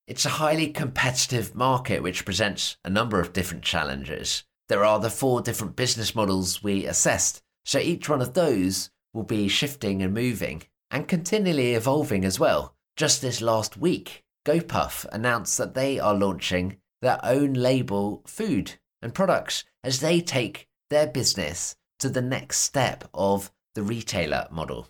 It's 0.07 0.27
a 0.27 0.31
highly 0.37 0.69
competitive 0.69 1.55
market 1.55 2.03
which 2.03 2.27
presents 2.27 2.77
a 2.85 2.91
number 2.91 3.19
of 3.19 3.33
different 3.33 3.65
challenges. 3.65 4.45
There 4.69 4.85
are 4.85 5.01
the 5.01 5.09
four 5.09 5.41
different 5.41 5.75
business 5.75 6.15
models 6.15 6.63
we 6.63 6.85
assessed, 6.85 7.43
so 7.65 7.79
each 7.79 8.11
one 8.11 8.21
of 8.21 8.35
those 8.35 8.91
will 9.15 9.23
be 9.23 9.49
shifting 9.49 10.03
and 10.03 10.13
moving 10.13 10.65
and 10.91 11.09
continually 11.09 11.73
evolving 11.73 12.23
as 12.23 12.39
well. 12.39 12.76
Just 12.97 13.21
this 13.21 13.43
last 13.43 13.77
week, 13.77 14.25
GoPuff 14.47 15.05
announced 15.13 15.59
that 15.59 15.75
they 15.75 15.99
are 15.99 16.15
launching 16.15 16.79
their 17.03 17.21
own 17.23 17.53
label 17.53 18.23
food 18.27 18.73
and 19.03 19.15
products 19.15 19.65
as 19.85 20.01
they 20.01 20.21
take 20.23 20.67
their 20.89 21.07
business 21.07 21.77
to 21.99 22.09
the 22.09 22.23
next 22.23 22.61
step 22.61 23.05
of 23.13 23.53
the 23.75 23.83
retailer 23.83 24.49
model. 24.51 24.89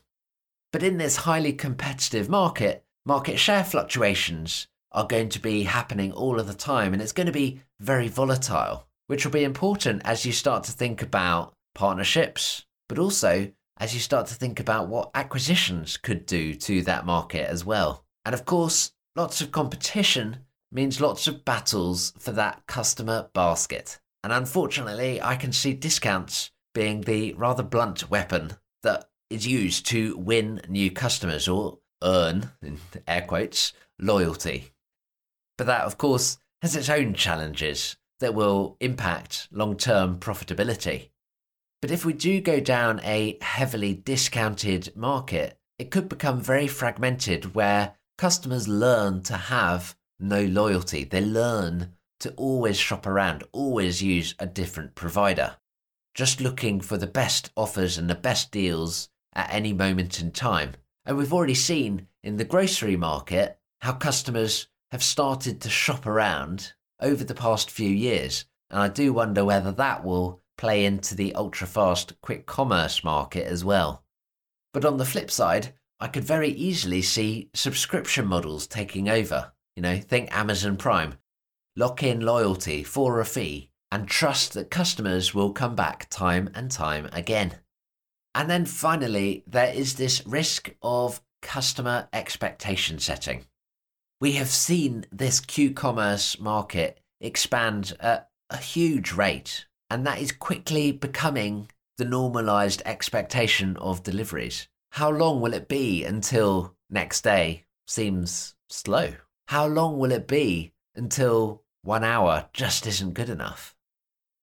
But 0.72 0.84
in 0.84 0.98
this 0.98 1.16
highly 1.16 1.52
competitive 1.52 2.28
market, 2.28 2.84
market 3.04 3.38
share 3.38 3.64
fluctuations 3.64 4.68
are 4.92 5.06
going 5.06 5.28
to 5.30 5.40
be 5.40 5.64
happening 5.64 6.12
all 6.12 6.38
of 6.38 6.46
the 6.46 6.54
time 6.54 6.92
and 6.92 7.02
it's 7.02 7.12
going 7.12 7.26
to 7.26 7.32
be 7.32 7.62
very 7.80 8.06
volatile, 8.06 8.86
which 9.08 9.24
will 9.24 9.32
be 9.32 9.42
important 9.42 10.02
as 10.04 10.24
you 10.24 10.32
start 10.32 10.62
to 10.64 10.72
think 10.72 11.02
about 11.02 11.54
partnerships, 11.74 12.64
but 12.88 13.00
also 13.00 13.50
as 13.78 13.94
you 13.94 14.00
start 14.00 14.26
to 14.26 14.34
think 14.34 14.58
about 14.58 14.88
what 14.88 15.10
acquisitions 15.14 15.96
could 15.96 16.26
do 16.26 16.54
to 16.54 16.82
that 16.82 17.06
market 17.06 17.48
as 17.48 17.64
well. 17.64 18.04
And 18.24 18.34
of 18.34 18.44
course, 18.44 18.92
lots 19.14 19.40
of 19.40 19.52
competition 19.52 20.38
means 20.72 21.00
lots 21.00 21.26
of 21.28 21.44
battles 21.44 22.12
for 22.18 22.32
that 22.32 22.66
customer 22.66 23.28
basket. 23.32 24.00
And 24.24 24.32
unfortunately, 24.32 25.22
I 25.22 25.36
can 25.36 25.52
see 25.52 25.72
discounts 25.72 26.50
being 26.74 27.02
the 27.02 27.32
rather 27.34 27.62
blunt 27.62 28.10
weapon 28.10 28.52
that 28.82 29.08
is 29.30 29.46
used 29.46 29.86
to 29.86 30.16
win 30.16 30.60
new 30.68 30.90
customers 30.90 31.48
or 31.48 31.78
earn, 32.02 32.50
in 32.62 32.78
air 33.06 33.22
quotes, 33.22 33.72
loyalty. 33.98 34.72
But 35.56 35.66
that, 35.68 35.84
of 35.84 35.98
course, 35.98 36.38
has 36.62 36.76
its 36.76 36.90
own 36.90 37.14
challenges 37.14 37.96
that 38.20 38.34
will 38.34 38.76
impact 38.80 39.48
long 39.50 39.76
term 39.76 40.18
profitability. 40.18 41.10
But 41.86 41.92
if 41.92 42.04
we 42.04 42.14
do 42.14 42.40
go 42.40 42.58
down 42.58 42.98
a 43.04 43.38
heavily 43.40 43.94
discounted 43.94 44.96
market, 44.96 45.56
it 45.78 45.92
could 45.92 46.08
become 46.08 46.40
very 46.40 46.66
fragmented 46.66 47.54
where 47.54 47.94
customers 48.18 48.66
learn 48.66 49.22
to 49.22 49.36
have 49.36 49.96
no 50.18 50.42
loyalty. 50.42 51.04
They 51.04 51.20
learn 51.20 51.92
to 52.18 52.32
always 52.32 52.76
shop 52.76 53.06
around, 53.06 53.44
always 53.52 54.02
use 54.02 54.34
a 54.40 54.48
different 54.48 54.96
provider, 54.96 55.58
just 56.12 56.40
looking 56.40 56.80
for 56.80 56.98
the 56.98 57.06
best 57.06 57.52
offers 57.54 57.98
and 57.98 58.10
the 58.10 58.16
best 58.16 58.50
deals 58.50 59.08
at 59.32 59.54
any 59.54 59.72
moment 59.72 60.20
in 60.20 60.32
time. 60.32 60.74
And 61.04 61.16
we've 61.16 61.32
already 61.32 61.54
seen 61.54 62.08
in 62.20 62.36
the 62.36 62.44
grocery 62.44 62.96
market 62.96 63.60
how 63.82 63.92
customers 63.92 64.66
have 64.90 65.04
started 65.04 65.60
to 65.60 65.70
shop 65.70 66.04
around 66.04 66.72
over 66.98 67.22
the 67.22 67.32
past 67.32 67.70
few 67.70 67.90
years. 67.90 68.44
And 68.70 68.80
I 68.80 68.88
do 68.88 69.12
wonder 69.12 69.44
whether 69.44 69.70
that 69.70 70.04
will 70.04 70.42
play 70.56 70.84
into 70.84 71.14
the 71.14 71.34
ultra 71.34 71.66
fast 71.66 72.20
quick 72.20 72.46
commerce 72.46 73.04
market 73.04 73.46
as 73.46 73.64
well. 73.64 74.04
But 74.72 74.84
on 74.84 74.96
the 74.96 75.04
flip 75.04 75.30
side, 75.30 75.74
I 76.00 76.08
could 76.08 76.24
very 76.24 76.50
easily 76.50 77.02
see 77.02 77.50
subscription 77.54 78.26
models 78.26 78.66
taking 78.66 79.08
over. 79.08 79.52
You 79.74 79.82
know, 79.82 79.98
think 79.98 80.34
Amazon 80.36 80.76
Prime. 80.76 81.14
Lock 81.76 82.02
in 82.02 82.20
loyalty 82.20 82.82
for 82.82 83.20
a 83.20 83.24
fee 83.24 83.70
and 83.92 84.08
trust 84.08 84.54
that 84.54 84.70
customers 84.70 85.34
will 85.34 85.52
come 85.52 85.74
back 85.74 86.08
time 86.10 86.50
and 86.54 86.70
time 86.70 87.08
again. 87.12 87.56
And 88.34 88.50
then 88.50 88.66
finally, 88.66 89.44
there 89.46 89.72
is 89.72 89.94
this 89.94 90.26
risk 90.26 90.74
of 90.82 91.22
customer 91.40 92.08
expectation 92.12 92.98
setting. 92.98 93.44
We 94.20 94.32
have 94.32 94.48
seen 94.48 95.06
this 95.12 95.40
Q 95.40 95.72
commerce 95.72 96.38
market 96.40 97.00
expand 97.20 97.94
at 98.00 98.28
a 98.50 98.56
huge 98.56 99.12
rate, 99.12 99.66
and 99.90 100.06
that 100.06 100.20
is 100.20 100.32
quickly 100.32 100.92
becoming 100.92 101.68
the 101.98 102.04
normalized 102.04 102.82
expectation 102.84 103.76
of 103.78 104.02
deliveries. 104.02 104.68
How 104.90 105.10
long 105.10 105.40
will 105.40 105.54
it 105.54 105.68
be 105.68 106.04
until 106.04 106.74
next 106.90 107.22
day 107.22 107.64
seems 107.86 108.54
slow? 108.68 109.14
How 109.48 109.66
long 109.66 109.98
will 109.98 110.12
it 110.12 110.26
be 110.26 110.72
until 110.94 111.62
one 111.82 112.04
hour 112.04 112.48
just 112.52 112.86
isn't 112.86 113.14
good 113.14 113.28
enough? 113.28 113.76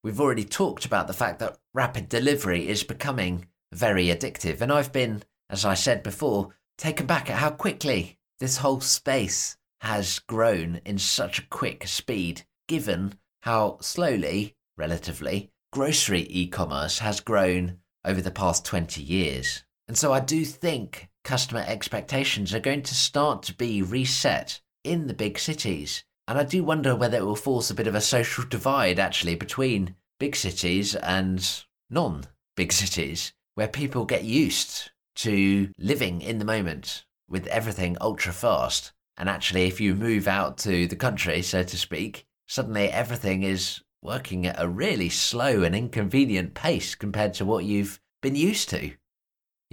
We've 0.03 0.19
already 0.19 0.45
talked 0.45 0.86
about 0.86 1.08
the 1.08 1.13
fact 1.13 1.39
that 1.39 1.58
rapid 1.73 2.10
delivery 2.10 2.67
is 2.67 2.84
becoming 2.84 3.47
very 3.73 4.08
addictive, 4.08 4.62
and 4.62 4.71
I've 4.71 4.91
been, 4.91 5.23
as 5.49 5.65
I 5.65 5.73
said 5.73 6.03
before, 6.03 6.56
taken 6.77 7.06
back 7.06 7.29
at 7.29 7.38
how 7.38 7.51
quickly 7.51 8.17
this 8.39 8.58
whole 8.58 8.82
space 8.82 9.58
has 9.82 10.19
grown 10.19 10.82
in 10.86 10.97
such 10.97 11.39
a 11.39 11.47
quick 11.47 11.88
speed, 11.88 12.43
given 12.67 13.15
how 13.41 13.77
slowly, 13.82 14.56
relatively, 14.77 15.51
grocery 15.71 16.21
e 16.29 16.47
commerce 16.47 16.99
has 16.99 17.19
grown 17.19 17.79
over 18.05 18.21
the 18.21 18.31
past 18.31 18.65
20 18.65 19.01
years. 19.01 19.63
And 19.88 19.97
so 19.97 20.13
I 20.13 20.19
do 20.19 20.45
think 20.45 21.09
customer 21.23 21.63
expectations 21.65 22.53
are 22.53 22.59
going 22.59 22.83
to 22.83 22.95
start 22.95 23.43
to 23.43 23.55
be 23.55 23.81
reset 23.81 24.62
in 24.83 25.07
the 25.07 25.13
big 25.13 25.39
cities. 25.39 26.03
And 26.27 26.38
I 26.38 26.43
do 26.43 26.63
wonder 26.63 26.95
whether 26.95 27.17
it 27.17 27.25
will 27.25 27.36
force 27.36 27.69
a 27.69 27.75
bit 27.75 27.88
of 27.88 27.95
a 27.95 28.01
social 28.01 28.45
divide 28.45 28.99
actually 28.99 29.36
between 29.36 29.95
big 30.19 30.36
cities 30.36 30.95
and 30.95 31.63
non 31.89 32.25
big 32.55 32.71
cities, 32.83 33.33
where 33.55 33.67
people 33.67 34.05
get 34.05 34.23
used 34.23 34.91
to 35.15 35.69
living 35.77 36.21
in 36.21 36.39
the 36.39 36.45
moment 36.45 37.05
with 37.29 37.47
everything 37.47 37.97
ultra 37.99 38.33
fast. 38.33 38.93
And 39.17 39.29
actually, 39.29 39.65
if 39.65 39.79
you 39.79 39.95
move 39.95 40.27
out 40.27 40.57
to 40.59 40.88
the 40.88 40.95
country, 40.95 41.41
so 41.41 41.63
to 41.63 41.77
speak, 41.77 42.25
suddenly 42.47 42.89
everything 42.89 43.43
is 43.43 43.81
working 44.03 44.45
at 44.45 44.61
a 44.61 44.67
really 44.67 45.09
slow 45.09 45.63
and 45.63 45.75
inconvenient 45.75 46.53
pace 46.53 46.95
compared 46.95 47.33
to 47.33 47.45
what 47.45 47.65
you've 47.65 47.99
been 48.21 48.35
used 48.35 48.69
to 48.69 48.91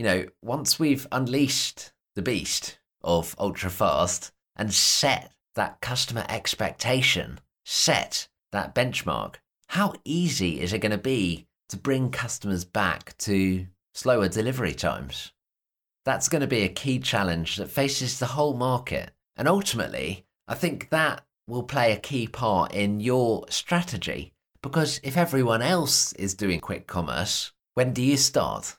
you 0.00 0.04
know, 0.04 0.24
once 0.40 0.78
we've 0.78 1.06
unleashed 1.12 1.92
the 2.14 2.22
beast 2.22 2.78
of 3.04 3.34
ultra 3.38 3.68
fast 3.68 4.32
and 4.56 4.72
set 4.72 5.30
that 5.56 5.82
customer 5.82 6.24
expectation, 6.26 7.38
set 7.66 8.26
that 8.50 8.74
benchmark, 8.74 9.34
how 9.68 9.92
easy 10.06 10.58
is 10.58 10.72
it 10.72 10.78
going 10.78 10.90
to 10.90 10.96
be 10.96 11.46
to 11.68 11.76
bring 11.76 12.10
customers 12.10 12.64
back 12.64 13.14
to 13.18 13.66
slower 13.92 14.26
delivery 14.26 14.72
times? 14.72 15.32
That's 16.06 16.30
going 16.30 16.40
to 16.40 16.46
be 16.46 16.62
a 16.62 16.70
key 16.70 16.98
challenge 16.98 17.56
that 17.56 17.68
faces 17.68 18.18
the 18.18 18.24
whole 18.24 18.54
market. 18.54 19.10
And 19.36 19.46
ultimately, 19.46 20.24
I 20.48 20.54
think 20.54 20.88
that 20.88 21.26
will 21.50 21.62
play 21.62 21.92
a 21.92 21.98
key 21.98 22.26
part 22.26 22.72
in 22.72 23.00
your 23.00 23.44
strategy 23.50 24.32
because 24.62 25.00
if 25.02 25.16
everyone 25.16 25.62
else 25.62 26.12
is 26.14 26.34
doing 26.34 26.60
quick 26.60 26.86
commerce, 26.86 27.52
when 27.74 27.92
do 27.92 28.02
you 28.02 28.16
start? 28.16 28.76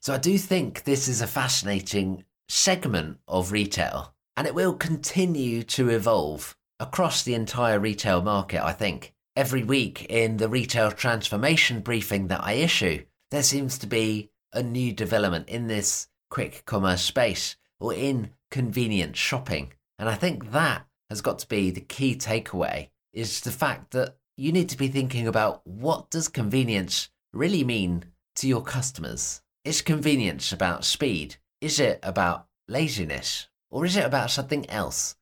So 0.00 0.14
I 0.14 0.18
do 0.18 0.38
think 0.38 0.84
this 0.84 1.08
is 1.08 1.20
a 1.20 1.26
fascinating 1.26 2.24
segment 2.48 3.18
of 3.28 3.52
retail 3.52 4.14
and 4.36 4.46
it 4.46 4.54
will 4.54 4.74
continue 4.74 5.62
to 5.64 5.88
evolve 5.88 6.56
across 6.78 7.22
the 7.22 7.34
entire 7.34 7.78
retail 7.78 8.22
market, 8.22 8.64
I 8.64 8.72
think. 8.72 9.14
Every 9.36 9.62
week 9.62 10.06
in 10.08 10.38
the 10.38 10.48
retail 10.48 10.90
transformation 10.90 11.80
briefing 11.80 12.26
that 12.28 12.42
I 12.42 12.54
issue, 12.54 13.04
there 13.30 13.42
seems 13.42 13.78
to 13.78 13.86
be 13.86 14.30
a 14.52 14.62
new 14.62 14.92
development 14.92 15.48
in 15.48 15.68
this 15.68 16.08
quick 16.30 16.64
commerce 16.66 17.02
space 17.02 17.56
or 17.78 17.94
in 17.94 18.30
convenient 18.50 19.16
shopping. 19.16 19.72
And 19.98 20.08
I 20.08 20.14
think 20.14 20.50
that 20.52 20.86
has 21.10 21.20
got 21.20 21.40
to 21.40 21.48
be 21.48 21.70
the 21.70 21.80
key 21.80 22.14
takeaway 22.16 22.88
is 23.12 23.40
the 23.40 23.50
fact 23.50 23.90
that 23.90 24.16
you 24.36 24.52
need 24.52 24.68
to 24.70 24.78
be 24.78 24.88
thinking 24.88 25.26
about 25.26 25.66
what 25.66 26.08
does 26.08 26.28
convenience 26.28 27.10
really 27.32 27.64
mean 27.64 28.04
to 28.36 28.48
your 28.48 28.62
customers? 28.62 29.42
Is 29.64 29.82
convenience 29.82 30.52
about 30.52 30.84
speed? 30.84 31.36
Is 31.60 31.78
it 31.78 31.98
about 32.02 32.46
laziness? 32.68 33.48
Or 33.70 33.84
is 33.84 33.96
it 33.96 34.04
about 34.06 34.30
something 34.30 34.68
else? 34.70 35.16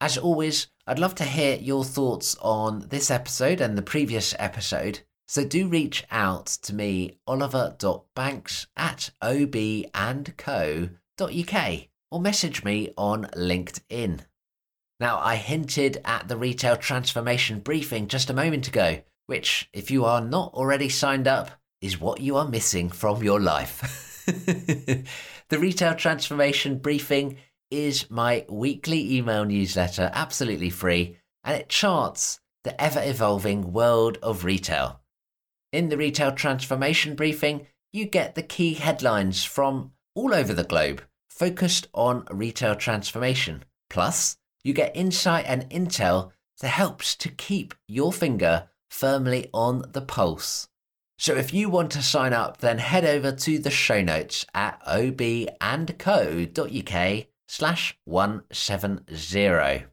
As 0.00 0.18
always, 0.18 0.66
I'd 0.86 0.98
love 0.98 1.14
to 1.16 1.24
hear 1.24 1.56
your 1.56 1.84
thoughts 1.84 2.36
on 2.42 2.88
this 2.88 3.10
episode 3.10 3.60
and 3.60 3.78
the 3.78 3.82
previous 3.82 4.34
episode. 4.38 5.00
So 5.28 5.44
do 5.44 5.68
reach 5.68 6.04
out 6.10 6.46
to 6.46 6.74
me, 6.74 7.18
oliver.banks 7.26 8.66
at 8.76 9.10
obandco.uk 9.22 10.90
or 12.10 12.20
message 12.20 12.64
me 12.64 12.92
on 12.98 13.24
LinkedIn. 13.36 14.20
Now, 15.02 15.18
I 15.18 15.34
hinted 15.34 16.00
at 16.04 16.28
the 16.28 16.36
retail 16.36 16.76
transformation 16.76 17.58
briefing 17.58 18.06
just 18.06 18.30
a 18.30 18.34
moment 18.34 18.68
ago, 18.68 19.00
which, 19.26 19.68
if 19.72 19.90
you 19.90 20.04
are 20.04 20.20
not 20.20 20.54
already 20.54 20.88
signed 20.88 21.26
up, 21.26 21.50
is 21.80 22.00
what 22.00 22.20
you 22.20 22.36
are 22.36 22.46
missing 22.46 22.88
from 22.88 23.20
your 23.20 23.40
life. 23.40 24.22
the 24.26 25.58
Retail 25.58 25.96
Transformation 25.96 26.78
Briefing 26.78 27.38
is 27.68 28.08
my 28.12 28.46
weekly 28.48 29.16
email 29.16 29.44
newsletter, 29.44 30.08
absolutely 30.14 30.70
free, 30.70 31.16
and 31.42 31.60
it 31.60 31.68
charts 31.68 32.38
the 32.62 32.80
ever 32.80 33.02
evolving 33.02 33.72
world 33.72 34.18
of 34.22 34.44
retail. 34.44 35.00
In 35.72 35.88
the 35.88 35.96
Retail 35.96 36.30
Transformation 36.30 37.16
Briefing, 37.16 37.66
you 37.92 38.04
get 38.04 38.36
the 38.36 38.42
key 38.44 38.74
headlines 38.74 39.42
from 39.42 39.94
all 40.14 40.32
over 40.32 40.54
the 40.54 40.62
globe 40.62 41.02
focused 41.28 41.88
on 41.92 42.24
retail 42.30 42.76
transformation. 42.76 43.64
Plus, 43.90 44.38
you 44.64 44.72
get 44.72 44.96
insight 44.96 45.44
and 45.46 45.68
intel 45.70 46.32
that 46.60 46.68
helps 46.68 47.16
to 47.16 47.28
keep 47.28 47.74
your 47.88 48.12
finger 48.12 48.68
firmly 48.88 49.48
on 49.52 49.84
the 49.92 50.02
pulse 50.02 50.68
So 51.18 51.34
if 51.36 51.52
you 51.54 51.68
want 51.68 51.90
to 51.92 52.02
sign 52.02 52.32
up, 52.32 52.58
then 52.58 52.78
head 52.78 53.04
over 53.04 53.32
to 53.32 53.58
the 53.58 53.70
show 53.70 54.02
notes 54.02 54.44
at 54.54 54.84
obandco.uk 54.84 55.66
slash 57.48 57.98
170. 58.04 59.84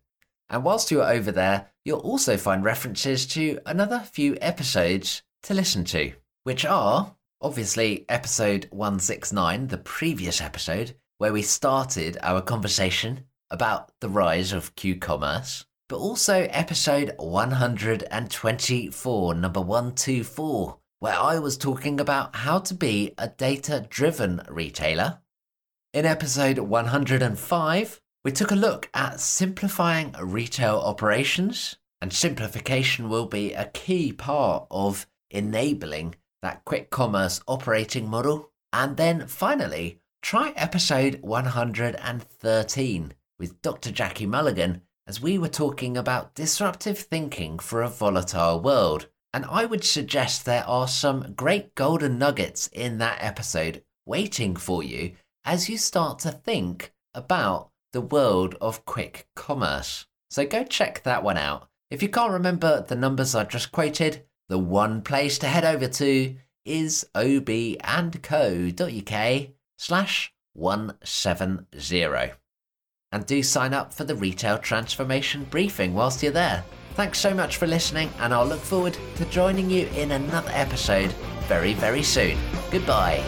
And 0.50 0.64
whilst 0.64 0.90
you're 0.90 1.04
over 1.04 1.32
there, 1.32 1.68
you'll 1.86 2.00
also 2.00 2.36
find 2.38 2.64
references 2.64 3.26
to 3.28 3.60
another 3.66 4.00
few 4.00 4.38
episodes 4.42 5.22
to 5.44 5.54
listen 5.54 5.84
to, 5.86 6.14
which 6.44 6.66
are 6.66 7.16
obviously 7.42 8.06
episode 8.10 8.68
169, 8.72 9.68
the 9.68 9.78
previous 9.78 10.42
episode, 10.42 10.96
where 11.20 11.32
we 11.34 11.42
started 11.42 12.18
our 12.22 12.42
conversation 12.42 13.26
about 13.52 13.92
the 14.00 14.10
rise 14.10 14.54
of 14.54 14.76
Q 14.76 14.98
commerce, 14.98 15.66
but 15.88 15.98
also 15.98 16.48
episode 16.52 17.14
124, 17.18 19.34
number 19.34 19.62
124, 19.62 20.78
where 21.00 21.18
I 21.18 21.40
was 21.40 21.58
talking 21.58 22.00
about 22.00 22.36
how 22.36 22.60
to 22.60 22.74
be 22.74 23.14
a 23.18 23.28
data 23.28 23.86
driven 23.90 24.42
retailer. 24.50 25.20
In 25.94 26.06
episode 26.06 26.60
105, 26.60 28.02
we 28.24 28.32
took 28.32 28.52
a 28.52 28.56
look 28.56 28.90
at 28.94 29.20
simplifying 29.20 30.14
retail 30.22 30.78
operations, 30.78 31.78
and 32.02 32.14
simplification 32.14 33.10
will 33.10 33.26
be 33.26 33.54
a 33.54 33.72
key 33.74 34.14
part 34.14 34.68
of 34.70 35.08
enabling 35.32 36.16
that 36.42 36.64
quick 36.66 36.90
commerce 36.90 37.42
operating 37.48 38.08
model. 38.08 38.52
And 38.72 38.98
then 38.98 39.28
finally, 39.28 40.00
try 40.22 40.54
episode 40.56 41.20
113 41.22 43.14
with 43.40 43.62
Dr. 43.62 43.92
Jackie 43.92 44.26
Mulligan 44.26 44.82
as 45.08 45.22
we 45.22 45.38
were 45.38 45.48
talking 45.48 45.98
about 45.98 46.36
disruptive 46.36 47.00
thinking 47.00 47.58
for 47.58 47.82
a 47.82 47.90
volatile 47.90 48.60
world. 48.60 49.08
And 49.34 49.46
I 49.46 49.66
would 49.66 49.84
suggest 49.84 50.46
there 50.46 50.68
are 50.68 50.88
some 50.88 51.34
great 51.36 51.74
golden 51.74 52.20
nuggets 52.20 52.68
in 52.68 52.98
that 53.00 53.18
episode 53.22 53.84
waiting 54.06 54.56
for 54.56 54.84
you 54.84 55.14
as 55.46 55.70
you 55.70 55.78
start 55.78 56.20
to 56.20 56.32
think 56.32 56.94
about 57.14 57.72
the 57.94 58.02
world 58.02 58.56
of 58.62 58.86
quick 58.86 59.28
commerce. 59.36 60.06
So 60.30 60.46
go 60.46 60.64
check 60.64 61.02
that 61.04 61.24
one 61.24 61.38
out. 61.38 61.70
If 61.90 62.04
you 62.04 62.10
can't 62.10 62.34
remember 62.34 62.86
the 62.88 62.96
numbers 62.96 63.34
I 63.34 63.46
just 63.46 63.72
quoted, 63.72 64.26
the 64.48 64.60
one 64.60 65.02
place 65.02 65.40
to 65.40 65.48
head 65.48 65.66
over 65.66 65.88
to 65.88 66.36
is 66.66 67.08
obandco.uk 67.16 67.80
slash 69.78 70.34
170. 70.54 72.34
And 73.12 73.26
do 73.26 73.42
sign 73.42 73.74
up 73.74 73.92
for 73.92 74.04
the 74.04 74.14
Retail 74.14 74.60
Transformation 74.60 75.46
Briefing 75.46 75.96
whilst 75.96 76.22
you're 76.22 76.32
there. 76.32 76.64
Thanks 76.94 77.18
so 77.18 77.34
much 77.34 77.58
for 77.58 77.66
listening, 77.66 78.12
and 78.20 78.34
I'll 78.34 78.46
look 78.46 78.60
forward 78.60 78.98
to 79.16 79.26
joining 79.26 79.70
you 79.70 79.88
in 79.96 80.12
another 80.12 80.52
episode 80.54 81.12
very, 81.48 81.74
very 81.74 82.04
soon. 82.04 82.38
Goodbye. 82.70 83.24